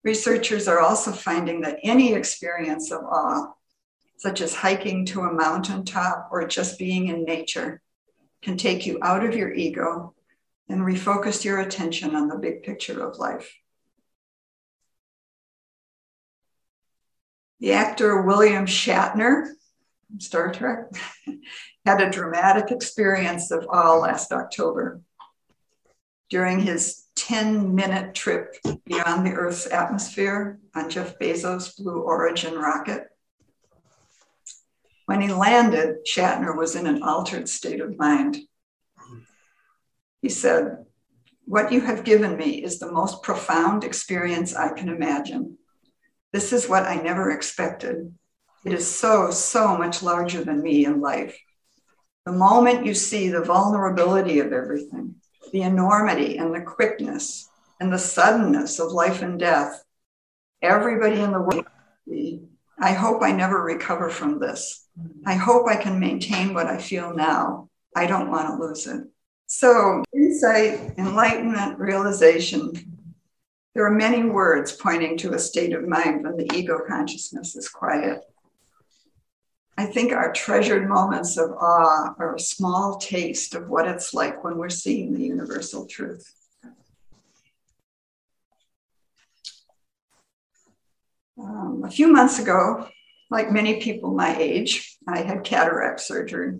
Researchers 0.05 0.67
are 0.67 0.79
also 0.79 1.11
finding 1.11 1.61
that 1.61 1.79
any 1.81 2.13
experience 2.13 2.91
of 2.91 3.03
awe, 3.03 3.51
such 4.17 4.39
as 4.39 4.53
hiking 4.53 5.03
to 5.07 5.21
a 5.21 5.33
mountaintop 5.33 6.29
or 6.31 6.47
just 6.47 6.77
being 6.77 7.07
in 7.07 7.25
nature, 7.25 7.81
can 8.43 8.55
take 8.55 8.85
you 8.85 8.99
out 9.01 9.25
of 9.25 9.35
your 9.35 9.51
ego 9.51 10.13
and 10.69 10.81
refocus 10.81 11.43
your 11.43 11.59
attention 11.59 12.15
on 12.15 12.27
the 12.27 12.37
big 12.37 12.61
picture 12.61 13.03
of 13.03 13.17
life. 13.17 13.51
The 17.59 17.73
actor 17.73 18.21
William 18.21 18.67
Shatner, 18.67 19.47
Star 20.19 20.51
Trek, 20.51 20.85
had 21.85 21.99
a 21.99 22.11
dramatic 22.11 22.69
experience 22.69 23.49
of 23.49 23.65
awe 23.71 23.97
last 23.97 24.31
October. 24.31 25.01
During 26.29 26.59
his 26.59 27.04
10 27.25 27.73
minute 27.73 28.13
trip 28.13 28.55
beyond 28.85 29.25
the 29.25 29.31
Earth's 29.31 29.65
atmosphere 29.65 30.59
on 30.75 30.91
Jeff 30.91 31.17
Bezos' 31.17 31.75
Blue 31.75 32.01
Origin 32.01 32.53
rocket, 32.53 33.07
when 35.07 35.21
he 35.21 35.33
landed, 35.33 36.05
Shatner 36.05 36.55
was 36.55 36.75
in 36.75 36.85
an 36.85 37.01
altered 37.01 37.49
state 37.49 37.81
of 37.81 37.97
mind. 37.97 38.37
He 40.21 40.29
said, 40.29 40.85
What 41.45 41.71
you 41.71 41.81
have 41.81 42.03
given 42.03 42.37
me 42.37 42.63
is 42.63 42.77
the 42.77 42.91
most 42.91 43.23
profound 43.23 43.83
experience 43.83 44.55
I 44.55 44.73
can 44.73 44.87
imagine. 44.87 45.57
This 46.31 46.53
is 46.53 46.69
what 46.69 46.83
I 46.83 46.97
never 46.97 47.31
expected. 47.31 48.13
It 48.63 48.73
is 48.73 48.87
so, 48.87 49.31
so 49.31 49.75
much 49.75 50.03
larger 50.03 50.43
than 50.43 50.61
me 50.61 50.85
in 50.85 51.01
life. 51.01 51.35
The 52.27 52.33
moment 52.33 52.85
you 52.85 52.93
see 52.93 53.29
the 53.29 53.43
vulnerability 53.43 54.39
of 54.39 54.53
everything, 54.53 55.15
the 55.55 55.61
enormity 55.61 56.37
and 56.37 56.53
the 56.53 56.59
quickness 56.59 57.49
and 57.79 57.91
the 57.91 57.97
suddenness 57.97 58.77
of 58.77 58.91
life 58.91 59.21
and 59.21 59.39
death, 59.39 59.81
everybody 60.61 61.21
in 61.21 61.31
the 61.31 61.39
world, 61.39 61.65
I 62.77 62.91
hope 62.91 63.23
I 63.23 63.31
never 63.31 63.63
recover 63.63 64.09
from 64.09 64.37
this. 64.37 64.85
I 65.25 65.35
hope 65.35 65.65
I 65.69 65.77
can 65.77 65.97
maintain 65.97 66.53
what 66.53 66.67
I 66.67 66.77
feel 66.77 67.15
now. 67.15 67.69
I 67.95 68.05
don't 68.05 68.29
want 68.29 68.49
to 68.49 68.65
lose 68.65 68.85
it. 68.85 69.07
So, 69.47 70.03
insight, 70.13 70.95
enlightenment, 70.97 71.79
realization, 71.79 72.73
there 73.75 73.85
are 73.85 73.91
many 73.91 74.23
words 74.23 74.73
pointing 74.73 75.17
to 75.19 75.35
a 75.35 75.39
state 75.39 75.71
of 75.71 75.87
mind 75.87 76.25
when 76.25 76.35
the 76.35 76.53
ego 76.53 76.79
consciousness 76.85 77.55
is 77.55 77.69
quiet. 77.69 78.19
I 79.77 79.85
think 79.85 80.13
our 80.13 80.31
treasured 80.31 80.87
moments 80.87 81.37
of 81.37 81.51
awe 81.51 82.15
are 82.17 82.35
a 82.35 82.39
small 82.39 82.97
taste 82.97 83.55
of 83.55 83.67
what 83.67 83.87
it's 83.87 84.13
like 84.13 84.41
when 84.43 84.57
we're 84.57 84.69
seeing 84.69 85.13
the 85.13 85.23
universal 85.23 85.85
truth. 85.85 86.33
Um, 91.37 91.83
a 91.85 91.91
few 91.91 92.07
months 92.07 92.39
ago, 92.39 92.87
like 93.29 93.51
many 93.51 93.81
people 93.81 94.13
my 94.13 94.37
age, 94.37 94.97
I 95.05 95.21
had 95.21 95.43
cataract 95.43 95.99
surgery. 95.99 96.59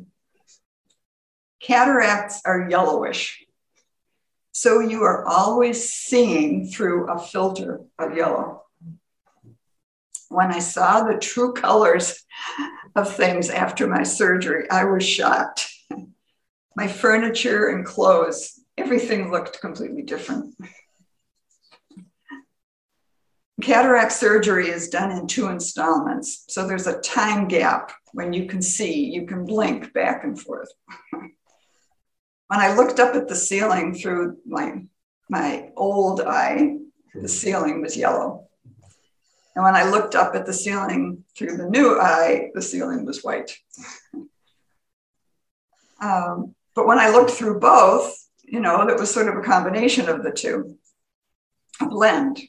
Cataracts 1.62 2.41
are 2.45 2.69
yellowish, 2.69 3.45
so 4.51 4.82
you 4.82 5.04
are 5.04 5.25
always 5.25 5.89
seeing 5.89 6.67
through 6.67 7.10
a 7.10 7.17
filter 7.17 7.80
of 7.97 8.17
yellow. 8.17 8.64
When 10.36 10.52
I 10.52 10.60
saw 10.60 11.04
the 11.04 11.17
true 11.17 11.54
colors 11.54 12.26
of 12.93 13.15
things 13.15 13.50
after 13.50 13.88
my 13.88 14.04
surgery, 14.04 14.69
I 14.69 14.84
was 14.84 15.02
shocked. 15.02 15.71
My 16.76 16.89
furniture 16.89 17.69
and 17.69 17.86
clothes, 17.86 18.60
everything 18.78 19.32
looked 19.32 19.62
completely 19.62 20.02
different. 20.02 20.54
cataract 23.62 24.12
surgery 24.12 24.67
is 24.67 24.89
done 24.89 25.12
in 25.12 25.26
two 25.26 25.48
installments. 25.48 26.43
So 26.50 26.67
there's 26.67 26.88
a 26.88 27.00
time 27.00 27.48
gap 27.48 27.93
when 28.12 28.34
you 28.34 28.45
can 28.45 28.62
see, 28.62 29.06
you 29.06 29.26
can 29.26 29.45
blink 29.45 29.93
back 29.93 30.26
and 30.26 30.38
forth. 30.38 30.69
when 31.12 31.32
I 32.50 32.76
looked 32.76 33.00
up 33.00 33.15
at 33.15 33.30
the 33.30 33.36
ceiling 33.36 33.93
through 33.93 34.38
my, 34.45 34.84
my 35.30 35.69
old 35.78 36.19
eye, 36.19 36.76
the 37.13 37.21
hmm. 37.21 37.28
ceiling 37.28 37.82
was 37.82 37.95
yellow. 37.95 38.44
And 39.56 39.63
when 39.63 39.76
I 39.76 39.89
looked 39.89 40.15
up 40.15 40.36
at 40.36 40.46
the 40.46 40.54
ceiling 40.54 41.24
through 41.38 41.58
the 41.58 41.70
new 41.70 42.00
eye, 42.00 42.52
the 42.54 42.62
ceiling 42.62 43.06
was 43.06 43.24
white. 43.24 43.58
um, 46.02 46.56
but 46.76 46.88
when 46.88 47.00
I 47.00 47.10
looked 47.10 47.32
through 47.32 47.60
both, 47.60 48.13
you 48.44 48.60
know, 48.60 48.88
it 48.88 49.00
was 49.00 49.13
sort 49.13 49.30
of 49.30 49.38
a 49.38 49.41
combination 49.41 50.10
of 50.10 50.24
the 50.24 50.32
two, 50.32 50.78
a 51.82 51.88
blend 51.88 52.41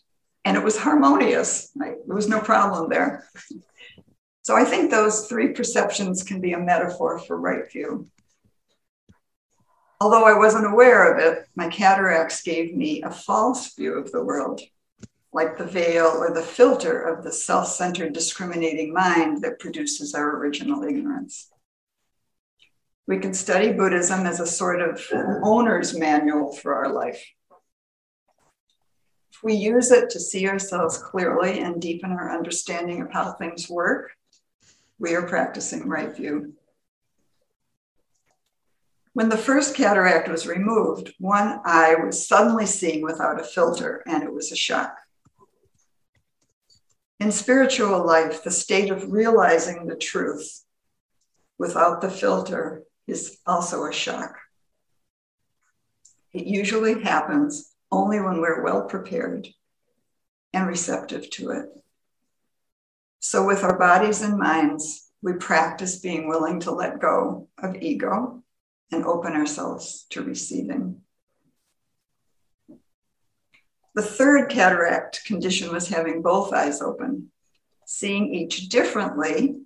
and 0.47 0.57
it 0.57 0.63
was 0.63 0.79
harmonious. 0.79 1.73
Right? 1.75 1.97
There 2.07 2.15
was 2.15 2.29
no 2.29 2.41
problem 2.41 2.89
there. 2.89 3.29
So 4.43 4.55
I 4.55 4.65
think 4.65 4.91
those 4.91 5.27
three 5.27 5.49
perceptions 5.49 6.23
can 6.23 6.41
be 6.41 6.53
a 6.53 6.59
metaphor 6.59 7.19
for 7.19 7.37
right 7.37 7.71
view. 7.71 8.07
Although 10.01 10.25
I 10.25 10.39
wasn't 10.39 10.73
aware 10.73 11.13
of 11.13 11.19
it, 11.19 11.49
my 11.57 11.69
cataracts 11.69 12.43
gave 12.43 12.77
me 12.77 13.03
a 13.03 13.11
false 13.11 13.75
view 13.75 13.95
of 13.95 14.13
the 14.13 14.23
world, 14.23 14.61
like 15.37 15.59
the 15.59 15.67
veil 15.67 16.07
or 16.17 16.33
the 16.33 16.41
filter 16.41 16.99
of 16.99 17.23
the 17.23 17.31
self 17.31 17.69
centered 17.69 18.15
discriminating 18.15 18.91
mind 18.91 19.43
that 19.43 19.59
produces 19.59 20.15
our 20.15 20.39
original 20.39 20.83
ignorance. 20.83 21.51
We 23.07 23.19
can 23.19 23.35
study 23.35 23.71
Buddhism 23.71 24.25
as 24.25 24.41
a 24.41 24.47
sort 24.47 24.81
of 24.81 24.99
owner's 25.45 25.97
manual 25.97 26.55
for 26.55 26.75
our 26.75 26.91
life. 26.91 27.23
If 29.31 29.43
we 29.43 29.53
use 29.53 29.91
it 29.91 30.09
to 30.09 30.21
see 30.21 30.49
ourselves 30.49 30.97
clearly 30.97 31.61
and 31.61 31.83
deepen 31.83 32.13
our 32.13 32.35
understanding 32.35 33.03
of 33.03 33.13
how 33.13 33.33
things 33.33 33.69
work, 33.69 34.13
we 34.99 35.15
are 35.15 35.29
practicing 35.29 35.87
right 35.87 36.17
view. 36.17 36.55
When 39.13 39.29
the 39.29 39.37
first 39.37 39.77
cataract 39.77 40.31
was 40.31 40.47
removed, 40.47 41.13
one 41.19 41.61
eye 41.67 41.95
was 42.03 42.27
suddenly 42.27 42.65
seeing 42.65 43.03
without 43.03 43.39
a 43.39 43.45
filter, 43.45 44.03
and 44.07 44.23
it 44.23 44.33
was 44.33 44.51
a 44.51 44.57
shock. 44.57 44.97
In 47.19 47.33
spiritual 47.33 48.05
life, 48.07 48.45
the 48.45 48.51
state 48.51 48.91
of 48.91 49.11
realizing 49.11 49.87
the 49.87 49.97
truth 49.97 50.63
without 51.59 52.03
the 52.03 52.11
filter 52.11 52.83
is 53.07 53.39
also 53.47 53.85
a 53.85 53.93
shock. 53.93 54.37
It 56.33 56.47
usually 56.47 57.03
happens 57.03 57.73
only 57.91 58.21
when 58.21 58.41
we're 58.41 58.63
well 58.63 58.85
prepared 58.85 59.49
and 60.53 60.67
receptive 60.67 61.31
to 61.31 61.51
it. 61.51 61.67
So, 63.21 63.47
with 63.47 63.65
our 63.65 63.79
bodies 63.79 64.21
and 64.21 64.39
minds, 64.39 65.11
we 65.23 65.33
practice 65.35 65.99
being 65.99 66.29
willing 66.29 66.61
to 66.61 66.71
let 66.71 67.01
go 67.01 67.49
of 67.59 67.77
ego 67.77 68.43
and 68.93 69.05
open 69.05 69.33
ourselves 69.33 70.07
to 70.11 70.23
receiving. 70.23 71.01
The 73.97 74.03
third 74.03 74.51
cataract 74.51 75.25
condition 75.25 75.73
was 75.73 75.89
having 75.89 76.21
both 76.21 76.53
eyes 76.53 76.83
open, 76.83 77.31
seeing 77.87 78.35
each 78.35 78.69
differently, 78.69 79.57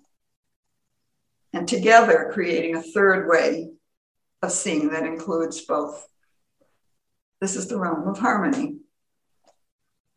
and 1.51 1.67
together 1.67 2.29
creating 2.31 2.77
a 2.77 2.81
third 2.81 3.27
way 3.27 3.71
of 4.41 4.53
seeing 4.53 4.91
that 4.91 5.05
includes 5.05 5.59
both. 5.59 6.07
This 7.41 7.57
is 7.57 7.67
the 7.67 7.77
realm 7.77 8.07
of 8.07 8.19
harmony. 8.19 8.77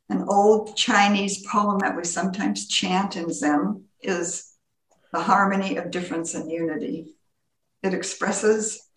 An 0.09 0.27
old 0.29 0.77
Chinese 0.77 1.45
poem 1.45 1.81
that 1.81 1.97
we 1.97 2.05
sometimes 2.05 2.69
chant 2.69 3.17
in 3.17 3.33
Zen 3.33 3.83
is 4.01 4.53
the 5.13 5.23
harmony 5.23 5.77
of 5.77 5.91
difference 5.91 6.35
and 6.35 6.49
unity. 6.49 7.17
It 7.83 7.95
expresses 7.95 8.89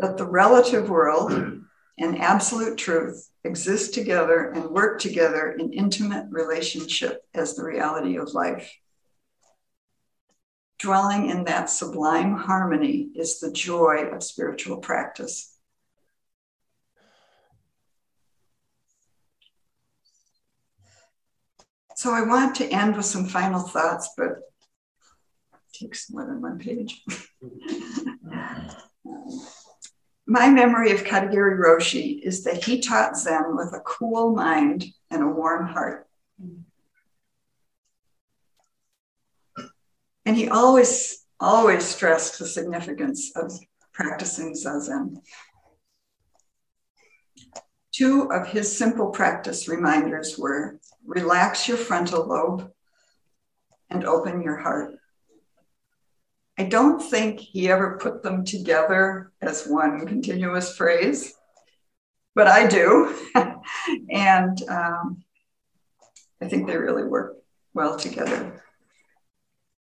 that 0.00 0.18
the 0.18 0.26
relative 0.26 0.90
world 0.90 1.30
and 1.96 2.20
absolute 2.20 2.76
truth 2.76 3.29
exist 3.44 3.94
together 3.94 4.50
and 4.50 4.70
work 4.70 5.00
together 5.00 5.50
in 5.52 5.72
intimate 5.72 6.26
relationship 6.30 7.22
as 7.34 7.54
the 7.54 7.64
reality 7.64 8.16
of 8.16 8.34
life. 8.34 8.72
Dwelling 10.78 11.28
in 11.28 11.44
that 11.44 11.68
sublime 11.70 12.34
harmony 12.34 13.10
is 13.14 13.40
the 13.40 13.52
joy 13.52 14.08
of 14.12 14.22
spiritual 14.22 14.78
practice. 14.78 15.56
So 21.96 22.14
I 22.14 22.22
want 22.22 22.56
to 22.56 22.66
end 22.66 22.96
with 22.96 23.04
some 23.04 23.26
final 23.26 23.60
thoughts, 23.60 24.08
but 24.16 24.28
it 24.28 25.74
takes 25.74 26.10
more 26.10 26.24
than 26.24 26.40
one 26.40 26.58
page. 26.58 27.04
Mm-hmm. 27.42 28.32
Um, 29.08 29.40
My 30.30 30.48
memory 30.48 30.92
of 30.92 31.02
Katagiri 31.02 31.58
Roshi 31.58 32.22
is 32.22 32.44
that 32.44 32.62
he 32.62 32.78
taught 32.78 33.16
Zen 33.16 33.56
with 33.56 33.74
a 33.74 33.80
cool 33.80 34.32
mind 34.32 34.84
and 35.10 35.24
a 35.24 35.26
warm 35.26 35.66
heart. 35.66 36.06
And 40.24 40.36
he 40.36 40.48
always, 40.48 41.26
always 41.40 41.84
stressed 41.84 42.38
the 42.38 42.46
significance 42.46 43.32
of 43.34 43.50
practicing 43.92 44.54
Zazen. 44.54 45.16
Two 47.90 48.30
of 48.30 48.46
his 48.46 48.78
simple 48.78 49.08
practice 49.10 49.66
reminders 49.66 50.38
were 50.38 50.78
relax 51.04 51.66
your 51.66 51.76
frontal 51.76 52.24
lobe 52.24 52.70
and 53.90 54.04
open 54.04 54.42
your 54.42 54.58
heart. 54.58 54.94
I 56.60 56.64
don't 56.64 57.00
think 57.00 57.40
he 57.40 57.70
ever 57.70 57.96
put 57.96 58.22
them 58.22 58.44
together 58.44 59.32
as 59.40 59.66
one 59.66 60.06
continuous 60.06 60.76
phrase, 60.76 61.32
but 62.34 62.48
I 62.48 62.66
do. 62.66 63.16
and 64.10 64.62
um, 64.68 65.24
I 66.38 66.48
think 66.48 66.66
they 66.66 66.76
really 66.76 67.04
work 67.04 67.38
well 67.72 67.96
together. 67.96 68.62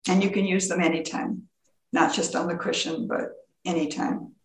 And 0.08 0.24
you 0.24 0.30
can 0.30 0.46
use 0.46 0.70
them 0.70 0.80
anytime, 0.80 1.50
not 1.92 2.13
just 2.13 2.34
on 2.34 2.48
the 2.48 2.56
cushion, 2.56 3.10
but 3.10 3.34
anytime. 3.65 4.36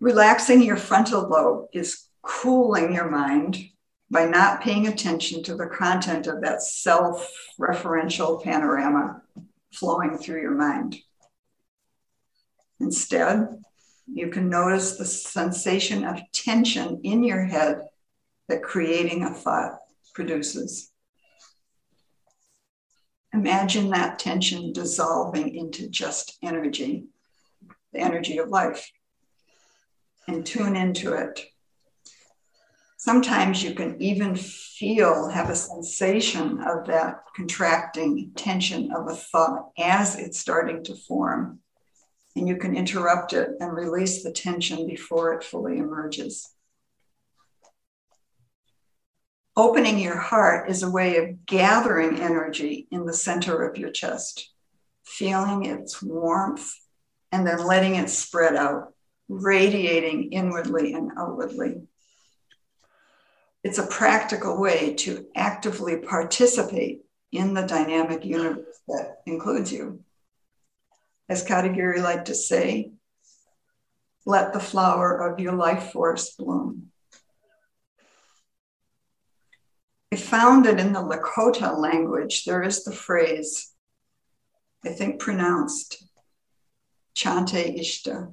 Relaxing 0.00 0.60
your 0.60 0.76
frontal 0.76 1.28
lobe 1.28 1.68
is 1.72 2.08
cooling 2.20 2.92
your 2.92 3.08
mind 3.08 3.58
by 4.10 4.24
not 4.24 4.60
paying 4.60 4.86
attention 4.86 5.42
to 5.42 5.56
the 5.56 5.66
content 5.66 6.26
of 6.26 6.40
that 6.42 6.62
self 6.62 7.28
referential 7.60 8.42
panorama 8.42 9.22
flowing 9.72 10.16
through 10.16 10.40
your 10.40 10.54
mind. 10.54 10.96
Instead, 12.80 13.48
you 14.06 14.28
can 14.28 14.48
notice 14.48 14.96
the 14.96 15.04
sensation 15.04 16.04
of 16.04 16.20
tension 16.32 17.00
in 17.02 17.24
your 17.24 17.44
head 17.44 17.80
that 18.48 18.62
creating 18.62 19.24
a 19.24 19.30
thought 19.30 19.78
produces. 20.14 20.92
Imagine 23.32 23.90
that 23.90 24.18
tension 24.18 24.72
dissolving 24.72 25.54
into 25.54 25.88
just 25.88 26.38
energy, 26.42 27.04
the 27.92 27.98
energy 27.98 28.38
of 28.38 28.48
life, 28.48 28.90
and 30.28 30.46
tune 30.46 30.76
into 30.76 31.12
it. 31.12 31.40
Sometimes 33.06 33.62
you 33.62 33.72
can 33.72 34.02
even 34.02 34.34
feel, 34.34 35.28
have 35.28 35.48
a 35.48 35.54
sensation 35.54 36.60
of 36.60 36.88
that 36.88 37.20
contracting 37.36 38.32
tension 38.34 38.90
of 38.90 39.06
a 39.06 39.14
thought 39.14 39.70
as 39.78 40.18
it's 40.18 40.40
starting 40.40 40.82
to 40.82 40.96
form. 40.96 41.60
And 42.34 42.48
you 42.48 42.56
can 42.56 42.76
interrupt 42.76 43.32
it 43.32 43.50
and 43.60 43.72
release 43.72 44.24
the 44.24 44.32
tension 44.32 44.88
before 44.88 45.34
it 45.34 45.44
fully 45.44 45.78
emerges. 45.78 46.50
Opening 49.56 50.00
your 50.00 50.18
heart 50.18 50.68
is 50.68 50.82
a 50.82 50.90
way 50.90 51.18
of 51.18 51.46
gathering 51.46 52.18
energy 52.18 52.88
in 52.90 53.06
the 53.06 53.14
center 53.14 53.68
of 53.68 53.78
your 53.78 53.92
chest, 53.92 54.50
feeling 55.04 55.64
its 55.64 56.02
warmth, 56.02 56.74
and 57.30 57.46
then 57.46 57.64
letting 57.64 57.94
it 57.94 58.10
spread 58.10 58.56
out, 58.56 58.94
radiating 59.28 60.32
inwardly 60.32 60.92
and 60.92 61.12
outwardly. 61.16 61.85
It's 63.66 63.78
a 63.78 63.86
practical 63.88 64.60
way 64.60 64.94
to 64.94 65.26
actively 65.34 65.96
participate 65.96 67.04
in 67.32 67.52
the 67.52 67.66
dynamic 67.66 68.24
universe 68.24 68.78
that 68.86 69.16
includes 69.26 69.72
you. 69.72 70.04
As 71.28 71.44
Katagiri 71.44 72.00
liked 72.00 72.28
to 72.28 72.34
say, 72.36 72.92
let 74.24 74.52
the 74.52 74.60
flower 74.60 75.16
of 75.16 75.40
your 75.40 75.54
life 75.54 75.90
force 75.90 76.30
bloom. 76.36 76.92
I 80.12 80.16
found 80.16 80.66
that 80.66 80.78
in 80.78 80.92
the 80.92 81.02
Lakota 81.02 81.76
language, 81.76 82.44
there 82.44 82.62
is 82.62 82.84
the 82.84 82.92
phrase, 82.92 83.72
I 84.84 84.90
think 84.90 85.18
pronounced, 85.18 86.04
Chante 87.16 87.80
Ishta. 87.80 88.32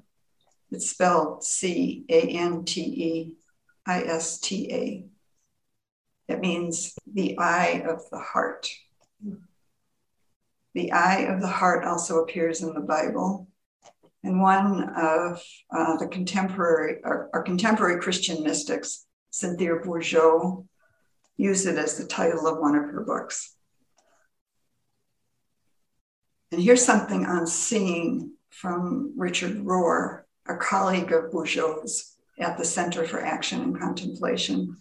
It's 0.70 0.92
spelled 0.92 1.44
C 1.44 2.06
A 2.08 2.22
N 2.22 2.66
T 2.66 2.82
E 2.82 3.34
I 3.88 4.04
S 4.04 4.38
T 4.38 4.72
A. 4.72 5.08
It 6.28 6.40
means 6.40 6.94
the 7.12 7.38
eye 7.38 7.84
of 7.88 8.10
the 8.10 8.20
heart. 8.20 8.70
The 10.74 10.92
eye 10.92 11.28
of 11.30 11.42
the 11.42 11.48
heart 11.48 11.86
also 11.86 12.24
appears 12.24 12.62
in 12.62 12.74
the 12.74 12.82
Bible. 12.82 13.48
And 14.24 14.42
one 14.42 14.90
of 14.96 15.44
uh, 15.70 15.98
the 15.98 16.08
contemporary, 16.08 17.04
our, 17.04 17.30
our, 17.34 17.44
contemporary 17.44 18.00
Christian 18.02 18.42
mystics, 18.42 19.06
Cynthia 19.32 19.76
Bourgeault, 19.76 20.66
used 21.36 21.68
it 21.68 21.78
as 21.78 21.98
the 21.98 22.06
title 22.06 22.48
of 22.48 22.60
one 22.60 22.76
of 22.76 22.86
her 22.86 23.04
books. 23.06 23.54
And 26.52 26.62
here's 26.62 26.86
something 26.86 27.26
on 27.26 27.48
seeing 27.48 28.32
from 28.50 29.14
Richard 29.18 29.58
Rohr, 29.58 30.22
a 30.48 30.56
colleague 30.56 31.12
of 31.12 31.32
Bourgeault's 31.32 32.16
at 32.40 32.58
the 32.58 32.66
Center 32.66 33.06
for 33.06 33.20
Action 33.20 33.62
and 33.62 33.80
Contemplation. 33.80 34.78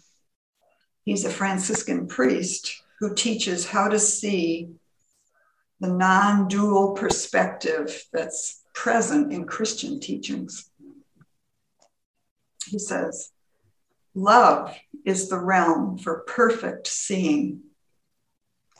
He's 1.05 1.25
a 1.25 1.29
Franciscan 1.29 2.07
priest 2.07 2.81
who 2.99 3.13
teaches 3.13 3.67
how 3.67 3.89
to 3.89 3.99
see 3.99 4.69
the 5.79 5.89
non 5.89 6.47
dual 6.47 6.93
perspective 6.93 8.05
that's 8.13 8.61
present 8.73 9.33
in 9.33 9.45
Christian 9.45 9.99
teachings. 9.99 10.69
He 12.65 12.79
says, 12.79 13.31
Love 14.15 14.77
is 15.05 15.27
the 15.27 15.39
realm 15.39 15.97
for 15.97 16.23
perfect 16.27 16.87
seeing. 16.87 17.61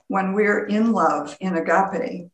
When 0.07 0.34
we're 0.34 0.65
in 0.65 0.91
love, 0.91 1.36
in 1.39 1.55
agape, 1.55 2.30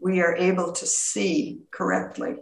we 0.00 0.20
are 0.20 0.34
able 0.36 0.72
to 0.72 0.86
see 0.86 1.60
correctly. 1.70 2.36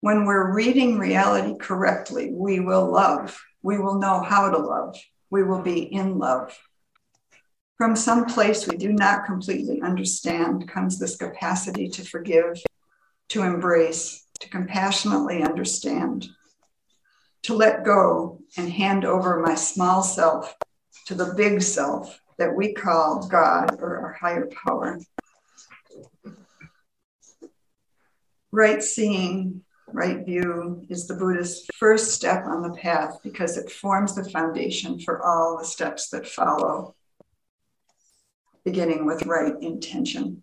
When 0.00 0.24
we're 0.24 0.54
reading 0.54 0.98
reality 0.98 1.56
correctly, 1.58 2.30
we 2.32 2.60
will 2.60 2.90
love. 2.90 3.38
We 3.62 3.78
will 3.78 3.98
know 3.98 4.22
how 4.22 4.50
to 4.50 4.58
love. 4.58 4.96
We 5.30 5.42
will 5.42 5.62
be 5.62 5.80
in 5.80 6.18
love. 6.18 6.58
From 7.76 7.94
some 7.94 8.26
place 8.26 8.66
we 8.66 8.76
do 8.76 8.92
not 8.92 9.24
completely 9.24 9.80
understand 9.82 10.68
comes 10.68 10.98
this 10.98 11.16
capacity 11.16 11.88
to 11.90 12.04
forgive, 12.04 12.60
to 13.28 13.42
embrace, 13.42 14.26
to 14.40 14.48
compassionately 14.48 15.42
understand, 15.42 16.28
to 17.42 17.54
let 17.54 17.84
go 17.84 18.40
and 18.56 18.70
hand 18.70 19.04
over 19.04 19.40
my 19.40 19.54
small 19.54 20.02
self 20.02 20.56
to 21.06 21.14
the 21.14 21.34
big 21.36 21.62
self 21.62 22.20
that 22.38 22.54
we 22.54 22.72
call 22.72 23.26
God 23.28 23.78
or 23.80 23.98
our 23.98 24.12
higher 24.12 24.48
power. 24.64 24.98
Right 28.50 28.82
seeing, 28.82 29.62
right 29.92 30.24
view 30.24 30.84
is 30.88 31.06
the 31.06 31.14
Buddha's 31.14 31.66
first 31.74 32.12
step 32.12 32.44
on 32.46 32.62
the 32.62 32.76
path 32.78 33.18
because 33.22 33.56
it 33.56 33.70
forms 33.70 34.14
the 34.14 34.28
foundation 34.28 34.98
for 35.00 35.24
all 35.24 35.58
the 35.58 35.64
steps 35.64 36.10
that 36.10 36.26
follow, 36.26 36.94
beginning 38.64 39.06
with 39.06 39.26
right 39.26 39.54
intention. 39.60 40.42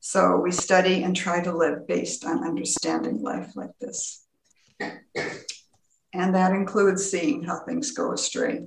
So 0.00 0.36
we 0.36 0.52
study 0.52 1.02
and 1.02 1.16
try 1.16 1.42
to 1.42 1.56
live 1.56 1.86
based 1.86 2.24
on 2.24 2.44
understanding 2.44 3.22
life 3.22 3.56
like 3.56 3.76
this. 3.80 4.24
And 4.80 6.34
that 6.34 6.52
includes 6.52 7.10
seeing 7.10 7.42
how 7.42 7.60
things 7.60 7.90
go 7.90 8.12
astray. 8.12 8.66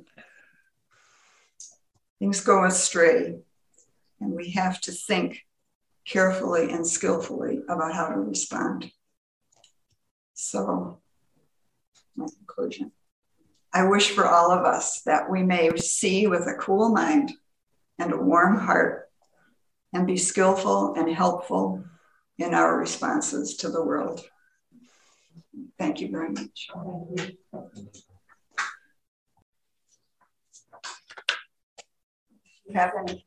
Things 2.19 2.41
go 2.41 2.65
astray, 2.65 3.37
and 4.19 4.33
we 4.33 4.51
have 4.51 4.81
to 4.81 4.91
think 4.91 5.45
carefully 6.05 6.71
and 6.71 6.85
skillfully 6.85 7.61
about 7.69 7.93
how 7.93 8.09
to 8.09 8.19
respond. 8.19 8.91
So, 10.41 11.01
my 12.15 12.25
conclusion 12.37 12.93
I 13.73 13.83
wish 13.83 14.11
for 14.11 14.25
all 14.25 14.51
of 14.51 14.63
us 14.63 15.01
that 15.01 15.29
we 15.29 15.43
may 15.43 15.75
see 15.75 16.27
with 16.27 16.47
a 16.47 16.55
cool 16.57 16.89
mind 16.89 17.33
and 17.99 18.13
a 18.13 18.17
warm 18.17 18.57
heart 18.57 19.09
and 19.91 20.07
be 20.07 20.15
skillful 20.15 20.95
and 20.95 21.13
helpful 21.13 21.83
in 22.37 22.53
our 22.53 22.77
responses 22.77 23.57
to 23.57 23.69
the 23.69 23.83
world. 23.83 24.21
Thank 25.77 25.99
you 25.99 26.09
very 26.09 26.29
much. 26.29 26.69
you 32.65 32.73
have 32.73 32.93
any 32.97 33.25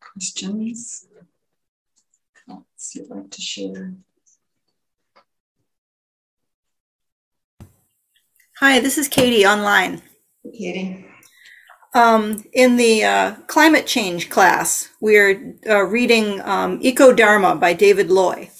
questions? 0.00 1.08
Let's 2.46 2.94
you'd 2.94 3.10
like 3.10 3.30
to 3.32 3.40
share. 3.42 3.96
Hi, 8.58 8.80
this 8.80 8.98
is 8.98 9.08
Katie 9.08 9.46
online. 9.46 10.02
Katie. 10.52 11.06
Um, 11.94 12.44
in 12.52 12.76
the 12.76 13.04
uh, 13.04 13.34
climate 13.46 13.86
change 13.86 14.28
class, 14.28 14.90
we're 15.00 15.56
uh, 15.68 15.84
reading 15.84 16.40
um, 16.42 16.78
Eco 16.82 17.12
Dharma 17.12 17.56
by 17.56 17.72
David 17.72 18.10
Loy 18.10 18.50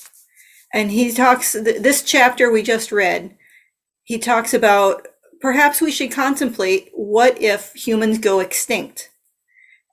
and 0.77 0.91
he 0.91 1.11
talks 1.11 1.53
this 1.53 2.03
chapter 2.03 2.51
we 2.51 2.63
just 2.63 2.93
read 2.93 3.37
he 4.05 4.19
talks 4.19 4.53
about 4.53 5.09
perhaps 5.41 5.81
we 5.81 5.91
should 5.91 6.13
contemplate 6.13 6.91
what 6.93 7.41
if 7.41 7.73
humans 7.73 8.19
go 8.19 8.41
extinct 8.41 9.11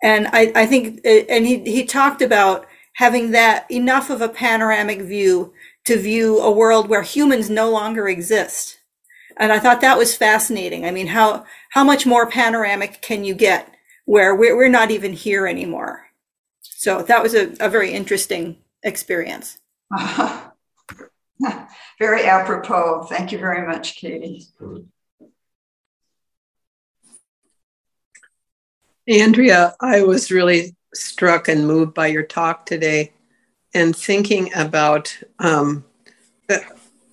and 0.03 0.27
i, 0.33 0.51
I 0.55 0.65
think 0.65 0.99
and 1.05 1.47
he, 1.47 1.59
he 1.59 1.85
talked 1.85 2.21
about 2.21 2.67
having 2.95 3.31
that 3.31 3.69
enough 3.71 4.09
of 4.09 4.21
a 4.21 4.29
panoramic 4.29 5.01
view 5.01 5.53
to 5.85 5.97
view 5.97 6.39
a 6.39 6.51
world 6.51 6.89
where 6.89 7.01
humans 7.01 7.49
no 7.49 7.69
longer 7.71 8.07
exist 8.07 8.79
and 9.37 9.51
i 9.51 9.59
thought 9.59 9.81
that 9.81 9.97
was 9.97 10.15
fascinating 10.15 10.85
i 10.85 10.91
mean 10.91 11.07
how 11.07 11.45
how 11.71 11.83
much 11.83 12.05
more 12.05 12.29
panoramic 12.29 13.01
can 13.01 13.23
you 13.23 13.33
get 13.33 13.69
where 14.05 14.35
we're, 14.35 14.55
we're 14.55 14.67
not 14.69 14.91
even 14.91 15.13
here 15.13 15.47
anymore 15.47 16.07
so 16.61 17.01
that 17.01 17.23
was 17.23 17.33
a, 17.33 17.53
a 17.59 17.69
very 17.69 17.91
interesting 17.91 18.57
experience 18.83 19.59
very 21.99 22.25
apropos. 22.25 23.05
Thank 23.09 23.31
you 23.31 23.37
very 23.37 23.65
much, 23.65 23.95
Katie. 23.95 24.47
Andrea, 29.07 29.75
I 29.81 30.03
was 30.03 30.31
really 30.31 30.75
struck 30.93 31.47
and 31.47 31.67
moved 31.67 31.93
by 31.93 32.07
your 32.07 32.23
talk 32.23 32.65
today 32.65 33.11
and 33.73 33.95
thinking 33.95 34.53
about 34.53 35.17
um, 35.39 35.83
uh, 36.49 36.59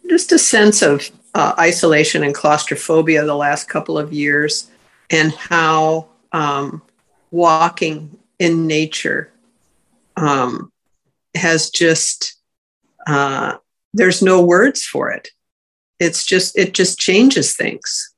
just 0.08 0.30
a 0.32 0.38
sense 0.38 0.82
of 0.82 1.10
uh, 1.34 1.54
isolation 1.58 2.24
and 2.24 2.34
claustrophobia 2.34 3.24
the 3.24 3.34
last 3.34 3.68
couple 3.68 3.98
of 3.98 4.12
years 4.12 4.70
and 5.10 5.32
how 5.32 6.08
um, 6.32 6.82
walking 7.30 8.18
in 8.38 8.66
nature 8.66 9.32
um, 10.16 10.72
has 11.34 11.70
just 11.70 12.36
uh, 13.06 13.56
there's 13.92 14.22
no 14.22 14.42
words 14.42 14.84
for 14.84 15.10
it. 15.10 15.28
It's 15.98 16.24
just 16.24 16.56
it 16.58 16.74
just 16.74 16.98
changes 16.98 17.56
things. 17.56 18.14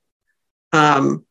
Um, 0.72 1.24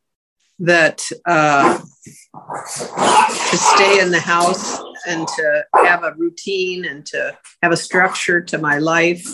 that 0.60 1.02
uh, 1.26 1.80
to 1.80 3.58
stay 3.58 4.00
in 4.00 4.12
the 4.12 4.20
house 4.20 4.80
and 5.08 5.28
to 5.28 5.66
have 5.84 6.04
a 6.04 6.14
routine 6.14 6.86
and 6.86 7.04
to 7.08 7.36
have 7.64 7.72
a 7.72 7.78
structure 7.78 8.40
to 8.42 8.60
my 8.60 8.78
life 8.78 9.26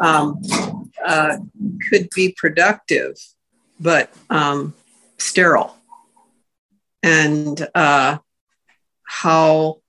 um, 0.00 0.42
uh, 1.06 1.36
could 1.88 2.08
be 2.14 2.34
productive 2.36 3.14
but 3.80 4.12
um, 4.30 4.74
sterile 5.18 5.78
and 7.02 7.68
uh, 7.74 8.18
how 9.04 9.80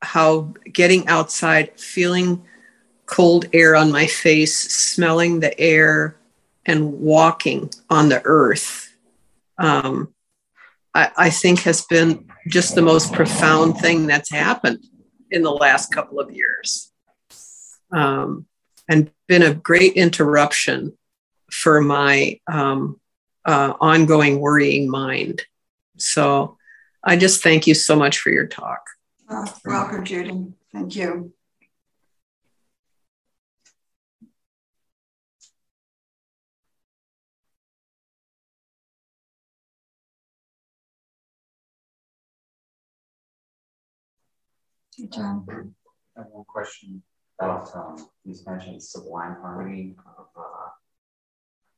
how 0.00 0.52
getting 0.72 1.08
outside 1.08 1.78
feeling 1.78 2.44
cold 3.06 3.46
air 3.52 3.74
on 3.74 3.90
my 3.90 4.06
face, 4.06 4.56
smelling 4.56 5.40
the 5.40 5.58
air, 5.58 6.16
and 6.66 7.00
walking 7.00 7.70
on 7.88 8.08
the 8.08 8.22
earth, 8.24 8.94
um, 9.58 10.14
I, 10.94 11.10
I 11.16 11.30
think 11.30 11.60
has 11.60 11.84
been 11.86 12.28
just 12.46 12.74
the 12.74 12.82
most 12.82 13.12
profound 13.12 13.78
thing 13.78 14.06
that's 14.06 14.30
happened 14.30 14.84
in 15.30 15.42
the 15.42 15.50
last 15.50 15.90
couple 15.90 16.20
of 16.20 16.30
years. 16.30 16.92
Um, 17.90 18.46
and 18.88 19.10
been 19.26 19.42
a 19.42 19.54
great 19.54 19.92
interruption 19.94 20.96
for 21.50 21.80
my 21.80 22.38
um, 22.50 23.00
uh, 23.44 23.74
ongoing 23.80 24.40
worrying 24.40 24.90
mind. 24.90 25.42
So 25.96 26.56
I 27.04 27.16
just 27.16 27.42
thank 27.42 27.66
you 27.66 27.74
so 27.74 27.96
much 27.96 28.18
for 28.18 28.30
your 28.30 28.46
talk. 28.46 28.80
Oh, 29.30 29.44
welcome, 29.64 30.04
Judy. 30.04 30.46
Thank 30.72 30.96
you. 30.96 31.32
Good 44.96 45.12
job. 45.12 45.46
I 45.48 46.20
have 46.20 46.26
one 46.30 46.44
question 46.44 47.02
about 47.38 47.74
um, 47.74 48.08
you 48.24 48.34
mentioned 48.46 48.82
sublime 48.82 49.36
harmony 49.40 49.94
of 50.18 50.26
uh, 50.36 50.40
I 50.40 50.70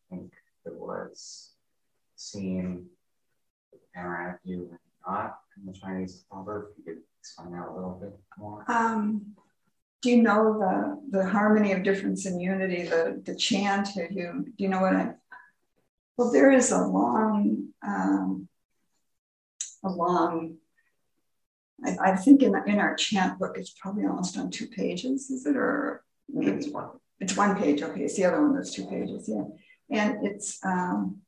think 0.08 0.32
it 0.64 0.74
was 0.74 1.52
seeing 2.16 2.86
panoramic 3.94 4.40
view 4.44 4.68
and 4.70 4.78
not 5.06 5.40
in 5.56 5.66
the 5.66 5.78
Chinese 5.78 6.24
proverb? 6.30 6.70
If 6.70 6.78
you 6.78 6.84
could 6.84 7.02
explain 7.20 7.52
that 7.52 7.68
a 7.68 7.74
little 7.74 7.98
bit 8.00 8.18
more. 8.38 8.64
Um, 8.68 9.34
do 10.02 10.10
you 10.10 10.22
know 10.22 10.58
the 10.58 11.18
the 11.18 11.28
harmony 11.28 11.72
of 11.72 11.82
difference 11.82 12.24
and 12.24 12.40
unity, 12.40 12.84
the 12.84 13.20
the 13.24 13.34
chant? 13.34 13.88
Have 13.88 14.12
you 14.12 14.46
do 14.56 14.64
you 14.64 14.68
know 14.68 14.80
what 14.80 14.96
I? 14.96 15.14
Well, 16.16 16.32
there 16.32 16.50
is 16.50 16.70
a 16.70 16.82
long, 16.82 17.68
um, 17.86 18.48
a 19.84 19.90
long. 19.90 20.56
I, 21.84 22.12
I 22.12 22.16
think 22.16 22.42
in 22.42 22.54
in 22.66 22.78
our 22.78 22.94
chant 22.94 23.38
book, 23.38 23.56
it's 23.56 23.70
probably 23.70 24.06
almost 24.06 24.36
on 24.36 24.50
two 24.50 24.66
pages. 24.66 25.30
Is 25.30 25.46
it 25.46 25.56
or 25.56 26.02
maybe 26.28 26.52
it's 26.52 26.68
one? 26.68 26.90
It's 27.20 27.36
one 27.36 27.56
page. 27.56 27.82
Okay, 27.82 28.02
it's 28.02 28.16
the 28.16 28.24
other 28.24 28.40
one 28.40 28.54
that's 28.54 28.72
two 28.72 28.86
pages. 28.86 29.28
Yeah, 29.28 29.44
and 29.90 30.26
it's 30.26 30.58
um, 30.64 31.18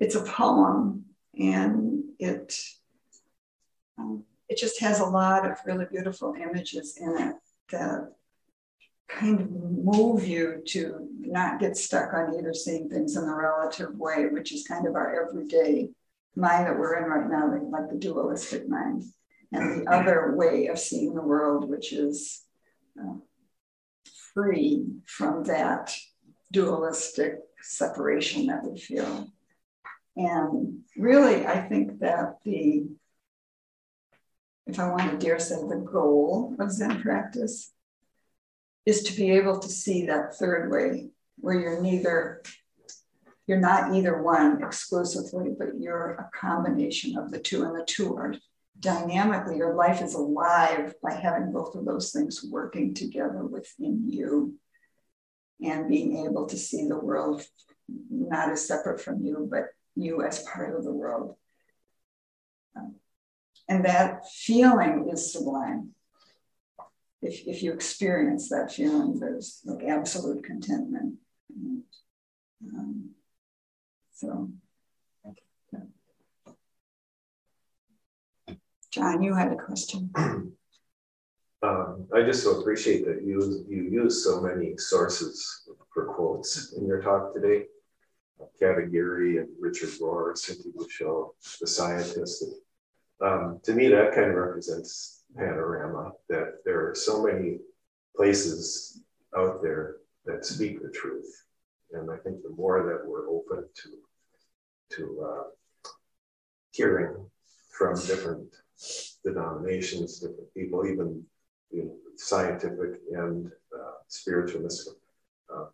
it's 0.00 0.14
a 0.14 0.22
poem, 0.22 1.04
and 1.38 2.04
it. 2.18 2.58
Um, 3.98 4.24
it 4.48 4.58
just 4.58 4.80
has 4.80 5.00
a 5.00 5.06
lot 5.06 5.50
of 5.50 5.58
really 5.64 5.86
beautiful 5.90 6.34
images 6.34 6.98
in 7.00 7.16
it 7.16 7.36
that 7.70 8.12
kind 9.08 9.40
of 9.40 9.50
move 9.50 10.26
you 10.26 10.62
to 10.66 11.08
not 11.20 11.58
get 11.58 11.76
stuck 11.76 12.12
on 12.12 12.34
either 12.34 12.52
seeing 12.52 12.88
things 12.88 13.16
in 13.16 13.26
the 13.26 13.34
relative 13.34 13.94
way, 13.96 14.26
which 14.26 14.52
is 14.52 14.66
kind 14.66 14.86
of 14.86 14.94
our 14.94 15.26
everyday 15.26 15.88
mind 16.36 16.66
that 16.66 16.78
we're 16.78 16.98
in 16.98 17.04
right 17.04 17.30
now, 17.30 17.46
like 17.70 17.90
the 17.90 17.96
dualistic 17.96 18.68
mind, 18.68 19.04
and 19.52 19.82
the 19.86 19.90
other 19.90 20.34
way 20.36 20.66
of 20.66 20.78
seeing 20.78 21.14
the 21.14 21.22
world, 21.22 21.68
which 21.68 21.92
is 21.92 22.42
uh, 22.98 23.14
free 24.32 24.86
from 25.06 25.44
that 25.44 25.94
dualistic 26.50 27.38
separation 27.60 28.46
that 28.46 28.64
we 28.64 28.78
feel. 28.78 29.28
And 30.16 30.80
really, 30.96 31.46
I 31.46 31.60
think 31.68 32.00
that 32.00 32.38
the 32.44 32.86
if 34.66 34.78
I 34.78 34.88
want 34.88 35.10
to 35.10 35.18
dare 35.18 35.38
say, 35.38 35.56
the 35.56 35.76
goal 35.76 36.54
of 36.58 36.70
Zen 36.70 37.02
practice 37.02 37.72
is 38.86 39.02
to 39.04 39.16
be 39.16 39.30
able 39.32 39.58
to 39.58 39.68
see 39.68 40.06
that 40.06 40.36
third 40.36 40.70
way 40.70 41.10
where 41.36 41.58
you're 41.58 41.82
neither, 41.82 42.42
you're 43.46 43.60
not 43.60 43.94
either 43.94 44.22
one 44.22 44.62
exclusively, 44.62 45.50
but 45.56 45.78
you're 45.78 46.12
a 46.12 46.30
combination 46.36 47.18
of 47.18 47.30
the 47.30 47.38
two, 47.38 47.64
and 47.64 47.78
the 47.78 47.84
two 47.84 48.14
are 48.16 48.34
dynamically, 48.82 49.56
your 49.56 49.74
life 49.74 50.02
is 50.02 50.14
alive 50.14 50.94
by 51.02 51.14
having 51.14 51.52
both 51.52 51.74
of 51.76 51.84
those 51.84 52.10
things 52.10 52.44
working 52.44 52.92
together 52.92 53.44
within 53.44 54.10
you 54.10 54.56
and 55.64 55.88
being 55.88 56.26
able 56.26 56.46
to 56.46 56.56
see 56.56 56.88
the 56.88 56.98
world 56.98 57.46
not 58.10 58.50
as 58.50 58.66
separate 58.66 59.00
from 59.00 59.24
you, 59.24 59.48
but 59.50 59.66
you 59.94 60.22
as 60.22 60.42
part 60.42 60.76
of 60.76 60.84
the 60.84 60.92
world. 60.92 61.36
Um, 62.76 62.96
and 63.68 63.84
that 63.84 64.28
feeling 64.28 65.08
is 65.12 65.32
sublime. 65.32 65.90
If, 67.20 67.46
if 67.46 67.62
you 67.62 67.72
experience 67.72 68.48
that 68.48 68.72
feeling, 68.72 69.20
there's 69.20 69.60
like 69.64 69.84
absolute 69.84 70.42
contentment. 70.42 71.14
And, 71.54 71.82
um, 72.76 73.10
so, 74.12 74.50
yeah. 75.72 75.80
John, 78.92 79.22
you 79.22 79.34
had 79.34 79.52
a 79.52 79.56
question. 79.56 80.10
Um, 81.64 82.08
I 82.12 82.22
just 82.22 82.42
so 82.42 82.58
appreciate 82.58 83.06
that 83.06 83.22
you 83.22 83.64
you 83.68 83.84
use 83.84 84.24
so 84.24 84.40
many 84.40 84.76
sources 84.76 85.62
for 85.94 86.06
quotes 86.06 86.72
in 86.72 86.88
your 86.88 87.00
talk 87.00 87.32
today. 87.32 87.66
Katagiri 88.60 89.38
and 89.38 89.48
Richard 89.60 89.90
Rohr, 90.00 90.36
Cynthia 90.36 90.72
Bushell, 90.74 91.36
the 91.60 91.68
scientist, 91.68 92.44
um, 93.22 93.60
to 93.62 93.72
me, 93.72 93.88
that 93.88 94.14
kind 94.14 94.30
of 94.30 94.34
represents 94.34 95.22
panorama 95.36 96.12
that 96.28 96.64
there 96.64 96.90
are 96.90 96.94
so 96.94 97.22
many 97.22 97.58
places 98.16 99.00
out 99.36 99.62
there 99.62 99.96
that 100.26 100.44
speak 100.44 100.82
the 100.82 100.90
truth. 100.90 101.44
And 101.92 102.10
I 102.10 102.16
think 102.16 102.42
the 102.42 102.50
more 102.50 102.82
that 102.82 103.08
we're 103.08 103.28
open 103.28 103.64
to, 103.74 104.96
to 104.96 105.24
uh, 105.24 105.90
hearing 106.72 107.14
from 107.70 107.94
different 107.94 108.48
denominations, 109.24 110.20
different 110.20 110.52
people, 110.54 110.86
even 110.86 111.24
you 111.70 111.84
know, 111.84 111.94
scientific 112.16 113.00
and 113.12 113.46
uh, 113.74 113.92
spiritualistic, 114.08 114.94
uh, 115.54 115.66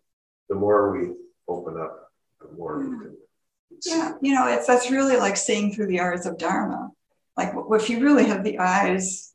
the 0.49 0.55
more 0.55 0.91
we 0.91 1.13
open 1.47 1.79
up, 1.79 2.11
the 2.41 2.51
more 2.57 2.79
we 2.79 2.85
can. 2.85 3.17
Yeah, 3.85 4.13
you 4.21 4.33
know, 4.33 4.47
it's 4.47 4.67
that's 4.67 4.91
really 4.91 5.17
like 5.17 5.37
seeing 5.37 5.73
through 5.73 5.87
the 5.87 5.99
eyes 5.99 6.25
of 6.25 6.37
Dharma 6.37 6.91
like 7.39 7.53
if 7.71 7.89
you 7.89 8.01
really 8.01 8.25
have 8.25 8.43
the 8.43 8.59
eyes 8.59 9.33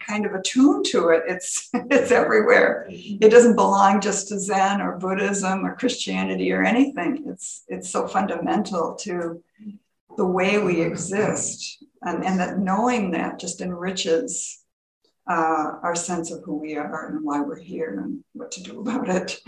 kind 0.00 0.26
of 0.26 0.32
attuned 0.34 0.84
to 0.86 1.10
it, 1.10 1.22
it's 1.28 1.70
it's 1.74 2.10
everywhere. 2.10 2.88
Mm-hmm. 2.90 3.24
It 3.24 3.30
doesn't 3.30 3.54
belong 3.54 4.00
just 4.00 4.28
to 4.28 4.38
Zen 4.38 4.80
or 4.80 4.98
Buddhism 4.98 5.64
or 5.64 5.76
Christianity 5.76 6.52
or 6.52 6.64
anything. 6.64 7.24
It's 7.26 7.62
it's 7.68 7.88
so 7.88 8.08
fundamental 8.08 8.94
to 9.06 9.42
the 10.16 10.26
way 10.26 10.58
we 10.58 10.80
exist, 10.80 11.84
and, 12.02 12.24
and 12.24 12.40
that 12.40 12.58
knowing 12.58 13.12
that 13.12 13.38
just 13.38 13.60
enriches 13.60 14.62
uh, 15.28 15.78
our 15.82 15.94
sense 15.94 16.30
of 16.30 16.42
who 16.44 16.56
we 16.56 16.76
are 16.76 17.08
and 17.08 17.24
why 17.24 17.40
we're 17.40 17.58
here 17.58 18.00
and 18.00 18.24
what 18.32 18.50
to 18.52 18.62
do 18.62 18.80
about 18.82 19.08
it. 19.08 19.38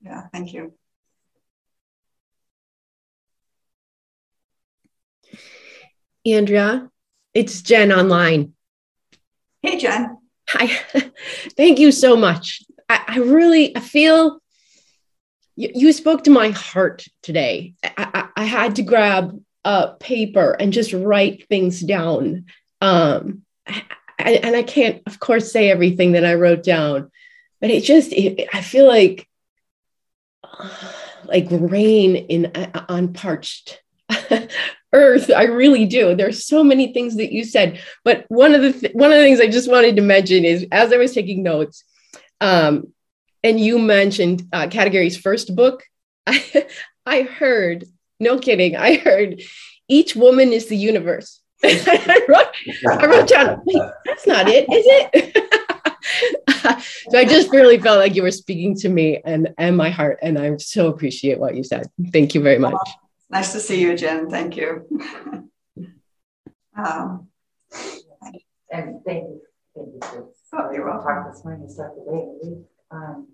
Yeah, 0.00 0.26
thank 0.32 0.52
you. 0.52 0.72
Andrea. 6.26 6.88
It's 7.34 7.62
Jen 7.62 7.92
online. 7.92 8.52
Hey, 9.62 9.78
Jen. 9.78 10.18
Hi. 10.50 10.66
Thank 11.56 11.78
you 11.78 11.92
so 11.92 12.16
much. 12.16 12.62
I, 12.88 13.04
I 13.08 13.18
really 13.18 13.76
I 13.76 13.80
feel 13.80 14.40
you, 15.56 15.70
you, 15.74 15.92
spoke 15.92 16.24
to 16.24 16.30
my 16.30 16.50
heart 16.50 17.04
today. 17.22 17.74
I, 17.82 17.92
I, 17.96 18.28
I, 18.42 18.44
had 18.44 18.76
to 18.76 18.82
grab 18.82 19.38
a 19.64 19.94
paper 19.98 20.52
and 20.52 20.72
just 20.72 20.92
write 20.92 21.48
things 21.48 21.80
down. 21.80 22.46
Um, 22.80 23.42
and 24.18 24.56
I 24.56 24.62
can't, 24.62 25.02
of 25.06 25.18
course, 25.18 25.52
say 25.52 25.70
everything 25.70 26.12
that 26.12 26.24
I 26.24 26.34
wrote 26.34 26.62
down, 26.62 27.10
but 27.60 27.70
it 27.70 27.82
just 27.84 28.12
it, 28.12 28.48
I 28.52 28.60
feel 28.60 28.86
like 28.86 29.28
like 31.24 31.46
rain 31.50 32.16
in 32.16 32.46
uh, 32.46 32.84
on 32.88 33.12
parched 33.12 33.80
earth 34.92 35.30
i 35.34 35.44
really 35.44 35.86
do 35.86 36.14
there's 36.14 36.44
so 36.44 36.62
many 36.62 36.92
things 36.92 37.16
that 37.16 37.32
you 37.32 37.44
said 37.44 37.80
but 38.04 38.24
one 38.28 38.54
of 38.54 38.60
the 38.60 38.72
th- 38.72 38.92
one 38.94 39.10
of 39.10 39.16
the 39.16 39.24
things 39.24 39.40
i 39.40 39.48
just 39.48 39.70
wanted 39.70 39.96
to 39.96 40.02
mention 40.02 40.44
is 40.44 40.66
as 40.70 40.92
i 40.92 40.96
was 40.96 41.12
taking 41.12 41.42
notes 41.42 41.84
um, 42.40 42.92
and 43.44 43.60
you 43.60 43.78
mentioned 43.78 44.42
uh, 44.52 44.66
Katagiri's 44.66 45.16
first 45.16 45.54
book 45.54 45.84
I, 46.26 46.66
I 47.06 47.22
heard 47.22 47.84
no 48.22 48.38
kidding 48.38 48.76
i 48.76 48.96
heard 48.96 49.42
each 49.88 50.16
woman 50.16 50.52
is 50.52 50.66
the 50.66 50.76
universe 50.76 51.40
I, 51.64 52.24
wrote, 52.28 53.00
I 53.00 53.06
wrote 53.06 53.28
down 53.28 53.62
wait 53.64 53.82
that's 54.04 54.26
not 54.26 54.48
it 54.48 54.64
is 54.72 54.84
it 55.12 55.48
so 57.10 57.18
i 57.18 57.24
just 57.24 57.50
really 57.50 57.78
felt 57.78 57.98
like 57.98 58.16
you 58.16 58.22
were 58.22 58.30
speaking 58.30 58.74
to 58.76 58.88
me 58.88 59.20
and 59.24 59.54
and 59.58 59.76
my 59.76 59.90
heart 59.90 60.18
and 60.22 60.38
i 60.38 60.56
so 60.56 60.88
appreciate 60.88 61.38
what 61.38 61.54
you 61.54 61.62
said 61.62 61.86
thank 62.12 62.34
you 62.34 62.40
very 62.40 62.58
much 62.58 62.88
Nice 63.32 63.52
to 63.52 63.60
see 63.60 63.80
you, 63.80 63.96
Jen. 63.96 64.28
Thank 64.28 64.58
you. 64.58 64.86
um, 66.76 67.28
and 68.70 69.00
thank 69.06 69.24
you. 69.24 69.40
Thank 69.74 69.88
you 69.88 70.00
for 70.50 70.68
oh, 70.68 70.70
you're 70.70 70.84
welcome. 70.84 71.24
talk 71.24 71.32
this 71.32 71.42
morning 71.42 71.62
and 71.62 71.72
start 71.72 71.92
the 71.96 72.12
day. 72.12 72.56
Um, 72.90 73.28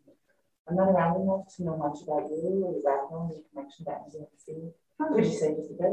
I'm 0.69 0.77
not 0.77 0.89
around 0.89 1.23
enough 1.23 1.55
to 1.57 1.65
know 1.65 1.77
much 1.77 2.03
about 2.03 2.29
you 2.31 2.65
or 2.65 2.73
your 2.73 2.83
background, 2.83 3.33
your 3.33 3.43
connection 3.53 3.85
to 3.87 3.91
MZMC. 3.91 4.73
Could 5.15 5.25
you 5.25 5.39
say 5.39 5.55
just 5.55 5.71
a 5.71 5.75
bit? 5.75 5.93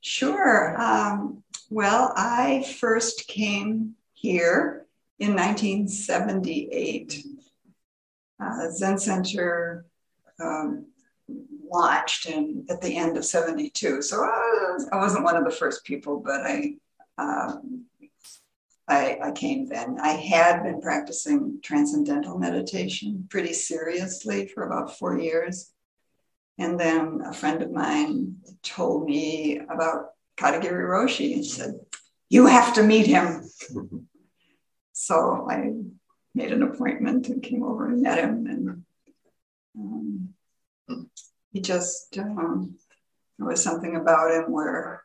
Sure. 0.00 0.80
Um, 0.80 1.42
well, 1.70 2.12
I 2.16 2.64
first 2.78 3.28
came 3.28 3.94
here 4.14 4.86
in 5.18 5.34
1978. 5.34 7.24
Uh, 8.40 8.70
Zen 8.70 8.98
Center 8.98 9.86
um, 10.40 10.86
launched 11.70 12.26
in 12.26 12.66
at 12.68 12.80
the 12.80 12.96
end 12.96 13.16
of 13.16 13.24
72. 13.24 14.02
So 14.02 14.22
I, 14.22 14.78
I 14.92 14.96
wasn't 14.96 15.24
one 15.24 15.36
of 15.36 15.44
the 15.44 15.50
first 15.50 15.84
people, 15.84 16.20
but 16.20 16.40
I, 16.42 16.74
um, 17.18 17.84
I, 18.88 19.18
I 19.22 19.30
came 19.32 19.66
then. 19.66 19.98
I 20.00 20.10
had 20.10 20.62
been 20.62 20.80
practicing 20.80 21.60
transcendental 21.62 22.38
meditation 22.38 23.26
pretty 23.30 23.52
seriously 23.52 24.48
for 24.48 24.64
about 24.64 24.98
four 24.98 25.18
years. 25.18 25.72
And 26.58 26.78
then 26.78 27.22
a 27.24 27.32
friend 27.32 27.62
of 27.62 27.70
mine 27.70 28.36
told 28.62 29.06
me 29.06 29.58
about 29.58 30.10
Katagiri 30.36 30.84
Roshi 30.84 31.34
and 31.34 31.44
said, 31.44 31.80
You 32.28 32.46
have 32.46 32.74
to 32.74 32.82
meet 32.82 33.06
him. 33.06 33.48
so 34.92 35.46
I 35.48 35.72
made 36.34 36.52
an 36.52 36.62
appointment 36.62 37.28
and 37.28 37.42
came 37.42 37.62
over 37.62 37.88
and 37.88 38.02
met 38.02 38.18
him. 38.18 38.46
And 38.46 38.84
um, 39.78 41.10
he 41.52 41.60
just 41.60 42.16
um, 42.18 42.76
There 43.38 43.46
was 43.46 43.62
something 43.62 43.96
about 43.96 44.30
him 44.32 44.50
where, 44.50 45.02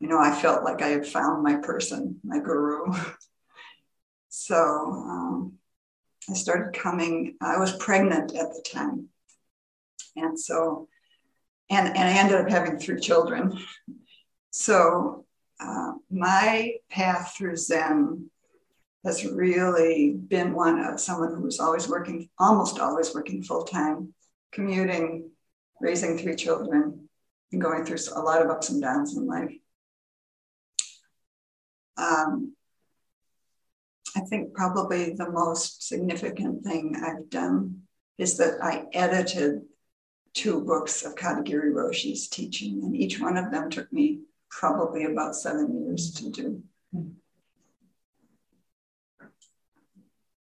you 0.00 0.08
know, 0.08 0.18
I 0.18 0.32
felt 0.32 0.64
like 0.64 0.80
I 0.82 0.88
had 0.88 1.06
found 1.06 1.42
my 1.42 1.56
person, 1.56 2.18
my 2.24 2.38
guru. 2.40 2.92
so 4.30 4.56
um, 4.56 5.52
I 6.28 6.32
started 6.32 6.78
coming, 6.78 7.36
I 7.40 7.58
was 7.58 7.76
pregnant 7.76 8.34
at 8.34 8.48
the 8.48 8.64
time. 8.72 9.08
And 10.16 10.40
so, 10.40 10.88
and, 11.68 11.86
and 11.88 11.98
I 11.98 12.12
ended 12.18 12.40
up 12.40 12.50
having 12.50 12.78
three 12.78 13.00
children. 13.00 13.58
So 14.52 15.26
uh, 15.60 15.92
my 16.10 16.72
path 16.90 17.34
through 17.38 17.54
Zen 17.54 18.30
has 19.04 19.24
really 19.24 20.10
been 20.10 20.54
one 20.54 20.80
of 20.80 20.98
someone 20.98 21.32
who 21.32 21.42
was 21.42 21.60
always 21.60 21.88
working, 21.88 22.28
almost 22.36 22.80
always 22.80 23.14
working 23.14 23.44
full 23.44 23.62
time, 23.62 24.12
commuting, 24.50 25.30
raising 25.80 26.18
three 26.18 26.34
children, 26.34 27.08
and 27.52 27.60
going 27.60 27.84
through 27.84 27.98
a 28.16 28.20
lot 28.20 28.42
of 28.42 28.50
ups 28.50 28.70
and 28.70 28.82
downs 28.82 29.16
in 29.16 29.24
life. 29.24 29.54
Um, 32.00 32.54
I 34.16 34.20
think 34.20 34.54
probably 34.54 35.12
the 35.12 35.30
most 35.30 35.86
significant 35.86 36.64
thing 36.64 36.96
I've 36.96 37.30
done 37.30 37.82
is 38.18 38.36
that 38.38 38.62
I 38.62 38.86
edited 38.92 39.62
two 40.32 40.62
books 40.62 41.04
of 41.04 41.14
Katagiri 41.14 41.72
Roshi's 41.72 42.28
teaching, 42.28 42.82
and 42.82 42.96
each 42.96 43.20
one 43.20 43.36
of 43.36 43.50
them 43.50 43.70
took 43.70 43.92
me 43.92 44.20
probably 44.48 45.04
about 45.04 45.36
seven 45.36 45.84
years 45.84 46.12
to 46.14 46.30
do. 46.30 46.62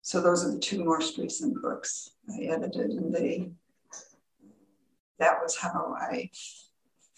So 0.02 0.22
those 0.22 0.46
are 0.46 0.52
the 0.52 0.60
two 0.60 0.86
most 0.86 1.18
recent 1.18 1.62
books 1.62 2.12
I 2.30 2.44
edited, 2.44 2.92
and 2.92 3.14
they 3.14 3.50
that 5.20 5.42
was 5.42 5.58
how 5.58 5.96
I. 6.00 6.30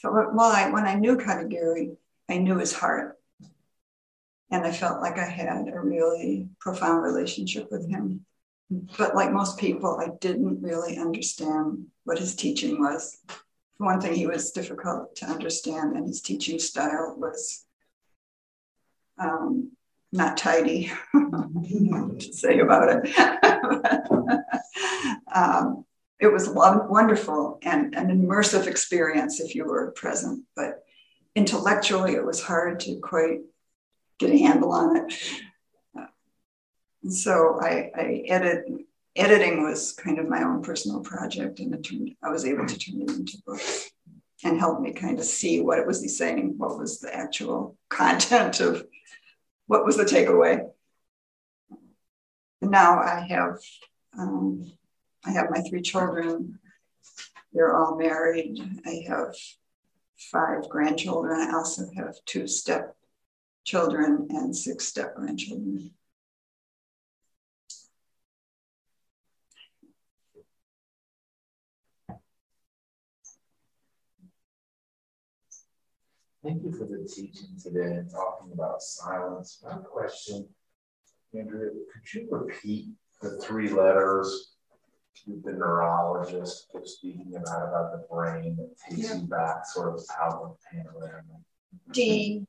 Well, 0.03 0.39
I, 0.39 0.69
when 0.69 0.85
I 0.85 0.95
knew 0.95 1.17
Katagiri, 1.17 1.97
I 2.29 2.37
knew 2.37 2.57
his 2.57 2.73
heart. 2.73 3.18
And 4.51 4.65
I 4.65 4.71
felt 4.71 5.01
like 5.01 5.17
I 5.17 5.25
had 5.25 5.67
a 5.67 5.79
really 5.79 6.49
profound 6.59 7.03
relationship 7.03 7.67
with 7.71 7.89
him. 7.89 8.25
But 8.97 9.15
like 9.15 9.31
most 9.31 9.57
people, 9.57 9.99
I 9.99 10.09
didn't 10.19 10.61
really 10.61 10.97
understand 10.97 11.87
what 12.03 12.19
his 12.19 12.35
teaching 12.35 12.79
was. 12.79 13.17
one 13.77 14.01
thing, 14.01 14.13
he 14.13 14.27
was 14.27 14.51
difficult 14.51 15.15
to 15.17 15.25
understand, 15.25 15.95
and 15.95 16.07
his 16.07 16.21
teaching 16.21 16.59
style 16.59 17.15
was 17.17 17.65
um, 19.17 19.71
not 20.11 20.37
tidy 20.37 20.91
to 21.13 22.33
say 22.33 22.59
about 22.59 23.05
it. 23.05 23.17
um, 25.33 25.85
it 26.19 26.27
was 26.27 26.49
wonderful 26.49 27.59
and 27.63 27.95
an 27.95 28.07
immersive 28.07 28.67
experience 28.67 29.39
if 29.39 29.55
you 29.55 29.65
were 29.65 29.91
present, 29.91 30.43
but 30.55 30.83
intellectually, 31.35 32.15
it 32.15 32.25
was 32.25 32.43
hard 32.43 32.79
to 32.81 32.99
quite 32.99 33.39
get 34.19 34.29
a 34.29 34.37
handle 34.37 34.71
on 34.71 34.97
it. 34.97 35.13
And 37.03 37.13
so 37.13 37.57
I, 37.61 37.91
I 37.95 38.23
edit, 38.27 38.65
editing 39.15 39.63
was 39.63 39.93
kind 39.93 40.19
of 40.19 40.27
my 40.27 40.43
own 40.43 40.61
personal 40.61 40.99
project, 40.99 41.59
and 41.59 41.73
it 41.73 41.83
turned, 41.83 42.11
I 42.21 42.29
was 42.29 42.45
able 42.45 42.65
to 42.65 42.77
turn 42.77 43.01
it 43.01 43.09
into 43.09 43.37
books 43.45 43.89
and 44.43 44.59
help 44.59 44.81
me 44.81 44.93
kind 44.93 45.17
of 45.19 45.25
see 45.25 45.61
what 45.61 45.79
it 45.79 45.87
was 45.87 46.01
he 46.01 46.07
saying, 46.07 46.55
what 46.57 46.77
was 46.77 46.99
the 46.99 47.13
actual 47.15 47.77
content 47.89 48.59
of 48.59 48.85
what 49.67 49.85
was 49.85 49.97
the 49.97 50.03
takeaway. 50.03 50.67
And 52.61 52.71
now 52.71 52.99
I 52.99 53.25
have 53.29 53.59
um, 54.17 54.71
I 55.25 55.31
have 55.31 55.49
my 55.49 55.61
three 55.61 55.81
children. 55.81 56.59
They're 57.53 57.75
all 57.75 57.97
married. 57.97 58.57
I 58.85 59.03
have 59.07 59.35
five 60.17 60.67
grandchildren. 60.69 61.39
I 61.39 61.55
also 61.55 61.87
have 61.95 62.15
two 62.25 62.47
step 62.47 62.95
children 63.63 64.27
and 64.31 64.55
six 64.55 64.87
step 64.87 65.15
grandchildren. 65.15 65.91
Thank 76.43 76.63
you 76.63 76.71
for 76.71 76.85
the 76.85 77.07
teaching 77.13 77.49
today 77.61 77.97
and 77.97 78.09
talking 78.09 78.51
about 78.53 78.81
silence. 78.81 79.61
My 79.63 79.75
question, 79.77 80.47
Andrea, 81.37 81.69
could 81.69 82.13
you 82.13 82.27
repeat 82.31 82.87
the 83.21 83.37
three 83.41 83.69
letters 83.69 84.53
the 85.27 85.51
neurologist 85.51 86.67
was 86.73 86.95
speaking 86.95 87.33
about 87.35 87.67
about 87.67 87.91
the 87.91 88.05
brain 88.09 88.55
that 88.57 88.69
takes 88.89 89.09
yeah. 89.09 89.17
you 89.17 89.27
back 89.27 89.65
sort 89.65 89.93
of 89.93 90.01
out 90.19 90.41
of 90.41 90.57
the 90.57 90.77
panorama? 90.77 91.23
D 91.91 92.45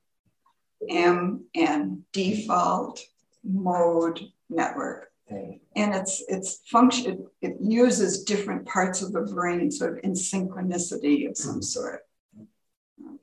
M 0.88 1.44
N 1.54 2.04
default 2.12 3.04
mode 3.44 4.20
network. 4.48 5.08
And 5.30 5.94
it's 5.94 6.24
it's 6.28 6.60
function 6.66 7.26
it 7.40 7.56
uses 7.60 8.24
different 8.24 8.66
parts 8.66 9.00
of 9.00 9.12
the 9.12 9.20
brain 9.20 9.70
sort 9.70 9.98
of 9.98 10.04
in 10.04 10.12
synchronicity 10.12 11.28
of 11.28 11.36
some 11.36 11.56
mm-hmm. 11.56 11.60
sort. 11.62 12.00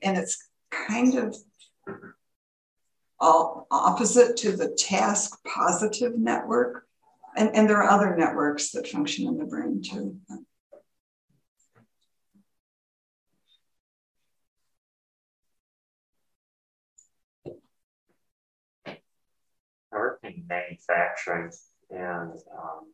And 0.02 0.16
it's 0.16 0.48
kind 0.70 1.16
of 1.16 1.36
all 3.20 3.66
opposite 3.70 4.36
to 4.38 4.56
the 4.56 4.70
task 4.70 5.38
positive 5.44 6.16
network. 6.16 6.86
And, 7.36 7.50
and 7.54 7.68
there 7.68 7.82
are 7.82 7.90
other 7.90 8.16
networks 8.16 8.70
that 8.70 8.88
function 8.88 9.26
in 9.26 9.36
the 9.36 9.44
brain 9.44 9.82
too. 9.82 10.16
I 19.92 19.96
work 19.96 20.20
in 20.22 20.37
manufacturing 20.48 21.50
and 21.90 22.32
um, 22.56 22.92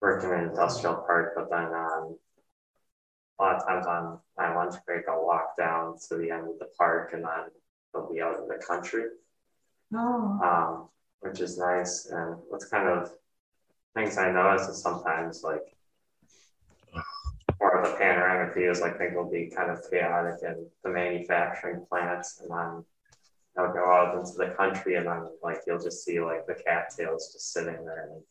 worked 0.00 0.24
in 0.24 0.32
an 0.32 0.48
industrial 0.48 0.96
park, 1.06 1.32
but 1.36 1.50
then 1.50 1.66
um, 1.72 2.16
a 3.38 3.42
lot 3.42 3.56
of 3.56 3.66
times 3.66 3.86
on 3.86 4.18
my 4.36 4.54
lunch 4.54 4.74
break, 4.86 5.08
I'll 5.08 5.24
walk 5.24 5.56
down 5.56 5.96
to 6.08 6.16
the 6.16 6.30
end 6.30 6.48
of 6.48 6.58
the 6.58 6.68
park 6.76 7.10
and 7.12 7.22
then 7.22 7.50
I'll 7.94 8.12
be 8.12 8.20
out 8.20 8.38
in 8.40 8.48
the 8.48 8.62
country, 8.64 9.04
oh. 9.94 10.40
um, 10.42 10.88
which 11.20 11.40
is 11.40 11.58
nice. 11.58 12.06
And 12.06 12.36
what's 12.48 12.66
kind 12.66 12.88
of 12.88 13.12
things 13.94 14.18
I 14.18 14.30
notice 14.30 14.68
is 14.68 14.82
sometimes 14.82 15.42
like 15.42 15.76
more 17.60 17.80
of 17.80 17.88
the 17.88 17.96
panoramic 17.96 18.54
views, 18.54 18.80
like 18.80 18.98
things 18.98 19.14
will 19.14 19.30
be 19.30 19.52
kind 19.54 19.70
of 19.70 19.88
chaotic 19.90 20.40
in 20.42 20.66
the 20.82 20.90
manufacturing 20.90 21.86
plants, 21.88 22.40
and 22.40 22.50
then 22.50 22.84
I'll 23.58 23.72
go 23.72 23.84
out 23.92 24.18
into 24.18 24.32
the 24.38 24.54
country, 24.56 24.96
and 24.96 25.06
then 25.06 25.28
like 25.42 25.58
you'll 25.66 25.78
just 25.78 26.04
see 26.04 26.20
like 26.20 26.46
the 26.46 26.54
cattails 26.54 27.32
just 27.32 27.52
sitting 27.52 27.84
there 27.84 28.10
and 28.10 28.22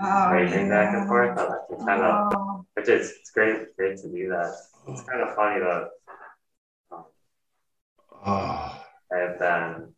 oh, 0.00 0.32
waving 0.32 0.66
yeah. 0.66 0.84
back 0.84 0.94
and 0.94 1.06
forth. 1.06 1.38
And 1.38 1.40
I 1.40 1.58
can 1.68 1.86
kind 1.86 2.02
of, 2.02 2.32
oh. 2.34 2.66
which 2.74 2.88
is 2.88 3.12
it's 3.20 3.30
great, 3.30 3.76
great 3.76 3.96
to 3.98 4.08
do 4.08 4.28
that. 4.30 4.56
It's 4.88 5.02
kind 5.02 5.22
of 5.22 5.34
funny 5.36 5.60
that 5.60 5.88
um, 6.90 7.04
oh. 8.26 8.84
I've 9.12 9.38
been. 9.38 9.94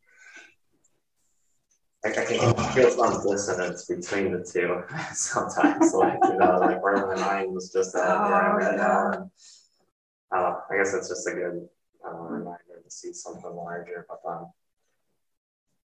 I, 2.05 2.09
I 2.09 2.25
can 2.25 2.73
feel 2.73 2.91
some 2.91 3.31
dissonance 3.31 3.85
between 3.87 4.33
the 4.33 4.45
two 4.45 4.83
sometimes, 5.15 5.95
like 5.95 6.19
you 6.25 6.37
know, 6.37 6.59
like 6.59 6.83
where 6.83 7.07
my 7.07 7.15
mind 7.15 7.55
was 7.55 7.73
just 7.73 7.95
at 7.95 8.03
oh, 8.03 8.29
where 8.29 8.61
I'm 8.61 8.63
at 8.63 8.77
now. 8.77 9.31
Uh, 10.35 10.57
I 10.71 10.77
guess 10.77 10.95
it's 10.95 11.09
just 11.09 11.27
a 11.29 11.33
good 11.33 11.69
reminder 12.05 12.45
to 12.45 12.52
see 12.93 13.13
something 13.13 13.55
larger. 13.55 14.07
But 14.09 14.21
um, 14.29 14.53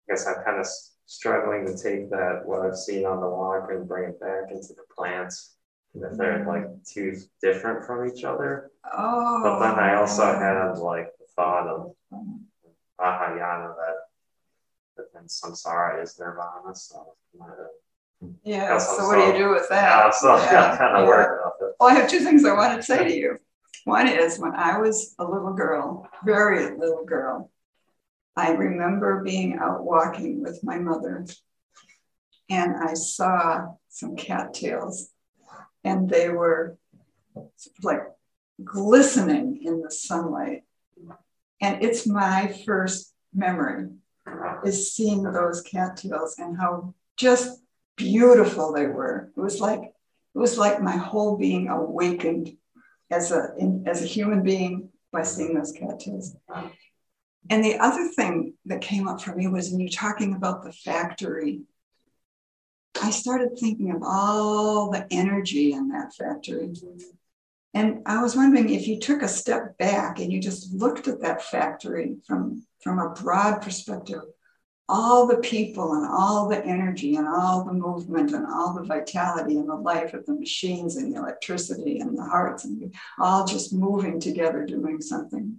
I 0.07 0.13
guess 0.13 0.27
I'm 0.27 0.43
kind 0.43 0.59
of 0.59 0.67
struggling 1.05 1.65
to 1.65 1.71
take 1.71 2.09
that 2.09 2.41
what 2.45 2.61
I've 2.61 2.77
seen 2.77 3.05
on 3.05 3.21
the 3.21 3.29
walk 3.29 3.69
and 3.71 3.87
bring 3.87 4.09
it 4.09 4.19
back 4.19 4.51
into 4.51 4.69
the 4.69 4.83
plants. 4.95 5.55
If 5.93 6.17
they're 6.17 6.45
like 6.45 6.65
too 6.83 7.15
different 7.41 7.85
from 7.85 8.09
each 8.09 8.25
other. 8.25 8.69
Oh. 8.93 9.39
But 9.41 9.59
then 9.59 9.79
I 9.79 9.95
also 9.95 10.25
had 10.25 10.73
like 10.73 11.07
the 11.19 11.25
thought 11.35 11.67
of 11.67 11.95
Mahayana 12.99 13.73
that 13.77 13.95
but 14.95 15.11
then 15.13 15.23
samsara 15.23 16.01
is 16.01 16.17
nirvana. 16.19 16.75
So 16.75 17.15
yeah. 18.43 18.77
So 18.77 19.07
what 19.07 19.15
do 19.15 19.21
you 19.21 19.45
do 19.45 19.49
with 19.49 19.67
that? 19.69 20.05
Yeah, 20.05 20.09
so 20.11 20.35
yeah, 20.37 20.77
kind 20.77 20.97
of 20.97 21.07
yeah. 21.07 21.69
Well, 21.79 21.89
I 21.89 21.93
have 21.93 22.09
two 22.09 22.19
things 22.19 22.45
I 22.45 22.53
want 22.53 22.75
to 22.75 22.83
say 22.83 23.03
to 23.03 23.15
you. 23.15 23.37
One 23.83 24.07
is 24.07 24.39
when 24.39 24.55
I 24.55 24.79
was 24.79 25.13
a 25.19 25.25
little 25.25 25.53
girl, 25.53 26.07
very 26.23 26.77
little 26.77 27.05
girl, 27.05 27.51
I 28.35 28.51
remember 28.51 29.23
being 29.23 29.57
out 29.59 29.83
walking 29.83 30.41
with 30.41 30.63
my 30.63 30.77
mother 30.77 31.25
and 32.49 32.75
I 32.75 32.93
saw 32.93 33.73
some 33.89 34.15
cattails 34.15 35.09
and 35.83 36.09
they 36.09 36.29
were 36.29 36.77
like 37.81 38.03
glistening 38.63 39.61
in 39.63 39.81
the 39.81 39.91
sunlight. 39.91 40.63
And 41.61 41.83
it's 41.83 42.05
my 42.05 42.53
first 42.65 43.13
memory 43.33 43.89
is 44.65 44.93
seeing 44.93 45.23
those 45.23 45.61
cattails 45.61 46.35
and 46.37 46.57
how 46.57 46.93
just 47.17 47.61
beautiful 47.95 48.73
they 48.73 48.87
were. 48.87 49.31
It 49.35 49.39
was 49.39 49.61
like 49.61 49.81
it 49.81 50.37
was 50.37 50.57
like 50.57 50.81
my 50.81 50.97
whole 50.97 51.37
being 51.37 51.69
awakened 51.69 52.57
as 53.11 53.31
a 53.31 53.53
in, 53.57 53.83
as 53.87 54.01
a 54.01 54.05
human 54.05 54.43
being 54.43 54.89
by 55.11 55.23
seeing 55.23 55.53
those 55.53 55.71
cattails. 55.71 56.35
And 57.49 57.63
the 57.63 57.77
other 57.77 58.07
thing 58.07 58.53
that 58.65 58.81
came 58.81 59.07
up 59.07 59.21
for 59.21 59.35
me 59.35 59.47
was 59.47 59.69
when 59.69 59.79
you're 59.79 59.89
talking 59.89 60.33
about 60.33 60.63
the 60.63 60.71
factory. 60.71 61.61
I 63.01 63.11
started 63.11 63.57
thinking 63.59 63.91
of 63.91 64.01
all 64.03 64.89
the 64.89 65.05
energy 65.11 65.73
in 65.73 65.89
that 65.89 66.13
factory. 66.13 66.73
And 67.73 68.01
I 68.05 68.21
was 68.21 68.35
wondering 68.35 68.69
if 68.69 68.87
you 68.87 68.99
took 68.99 69.21
a 69.21 69.27
step 69.27 69.77
back 69.77 70.19
and 70.19 70.31
you 70.31 70.39
just 70.41 70.73
looked 70.73 71.07
at 71.07 71.21
that 71.21 71.43
factory 71.43 72.15
from, 72.25 72.65
from 72.81 72.99
a 72.99 73.09
broad 73.09 73.61
perspective, 73.61 74.21
all 74.87 75.25
the 75.25 75.37
people 75.37 75.93
and 75.93 76.05
all 76.05 76.47
the 76.47 76.63
energy 76.63 77.15
and 77.15 77.27
all 77.27 77.63
the 77.63 77.73
movement 77.73 78.31
and 78.33 78.45
all 78.45 78.73
the 78.73 78.83
vitality 78.83 79.57
and 79.57 79.67
the 79.67 79.75
life 79.75 80.13
of 80.13 80.25
the 80.25 80.33
machines 80.33 80.95
and 80.95 81.11
the 81.11 81.19
electricity 81.19 81.99
and 81.99 82.17
the 82.17 82.23
hearts 82.23 82.65
and 82.65 82.93
all 83.19 83.45
just 83.45 83.73
moving 83.73 84.19
together 84.19 84.63
doing 84.65 85.01
something. 85.01 85.57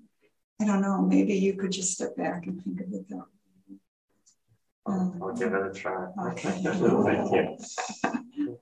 I 0.60 0.64
don't 0.64 0.80
know, 0.80 1.02
maybe 1.02 1.34
you 1.34 1.54
could 1.54 1.72
just 1.72 1.92
step 1.92 2.16
back 2.16 2.46
and 2.46 2.62
think 2.62 2.80
of 2.80 2.92
it 2.92 3.08
that 3.08 3.16
way. 3.16 3.22
Um, 4.86 5.20
I'll 5.20 5.34
give 5.34 5.52
it 5.52 5.66
a 5.66 5.72
try. 5.72 6.06
Okay. 6.30 6.50
Thank 6.62 7.32
you. 7.32 7.58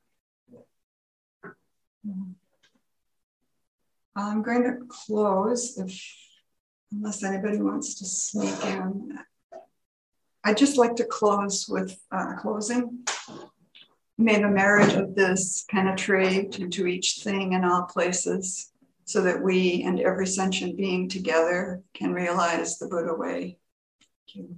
I'm 4.17 4.43
going 4.43 4.63
to 4.63 4.77
close 4.89 5.77
if 5.77 6.15
unless 6.93 7.25
anybody 7.25 7.59
wants 7.59 7.95
to 7.97 8.05
sneak 8.05 8.65
in. 8.65 9.19
I'd 10.45 10.59
just 10.59 10.77
like 10.77 10.95
to 10.97 11.05
close 11.05 11.67
with 11.69 11.99
uh, 12.13 12.35
closing. 12.39 13.07
May 14.19 14.41
the 14.41 14.49
merit 14.49 14.95
of 14.95 15.15
this 15.15 15.65
penetrate 15.71 16.59
into 16.61 16.87
each 16.87 17.21
thing 17.23 17.55
in 17.55 17.65
all 17.65 17.85
places, 17.85 18.71
so 19.07 19.23
that 19.23 19.43
we 19.43 19.83
and 19.83 19.99
every 20.01 20.27
sentient 20.27 20.77
being 20.77 21.09
together 21.09 21.83
can 21.95 22.13
realize 22.13 22.79
the 22.79 22.87
Buddha 22.87 23.15
way. 23.15 23.59
Thank 24.27 24.37
you. 24.37 24.57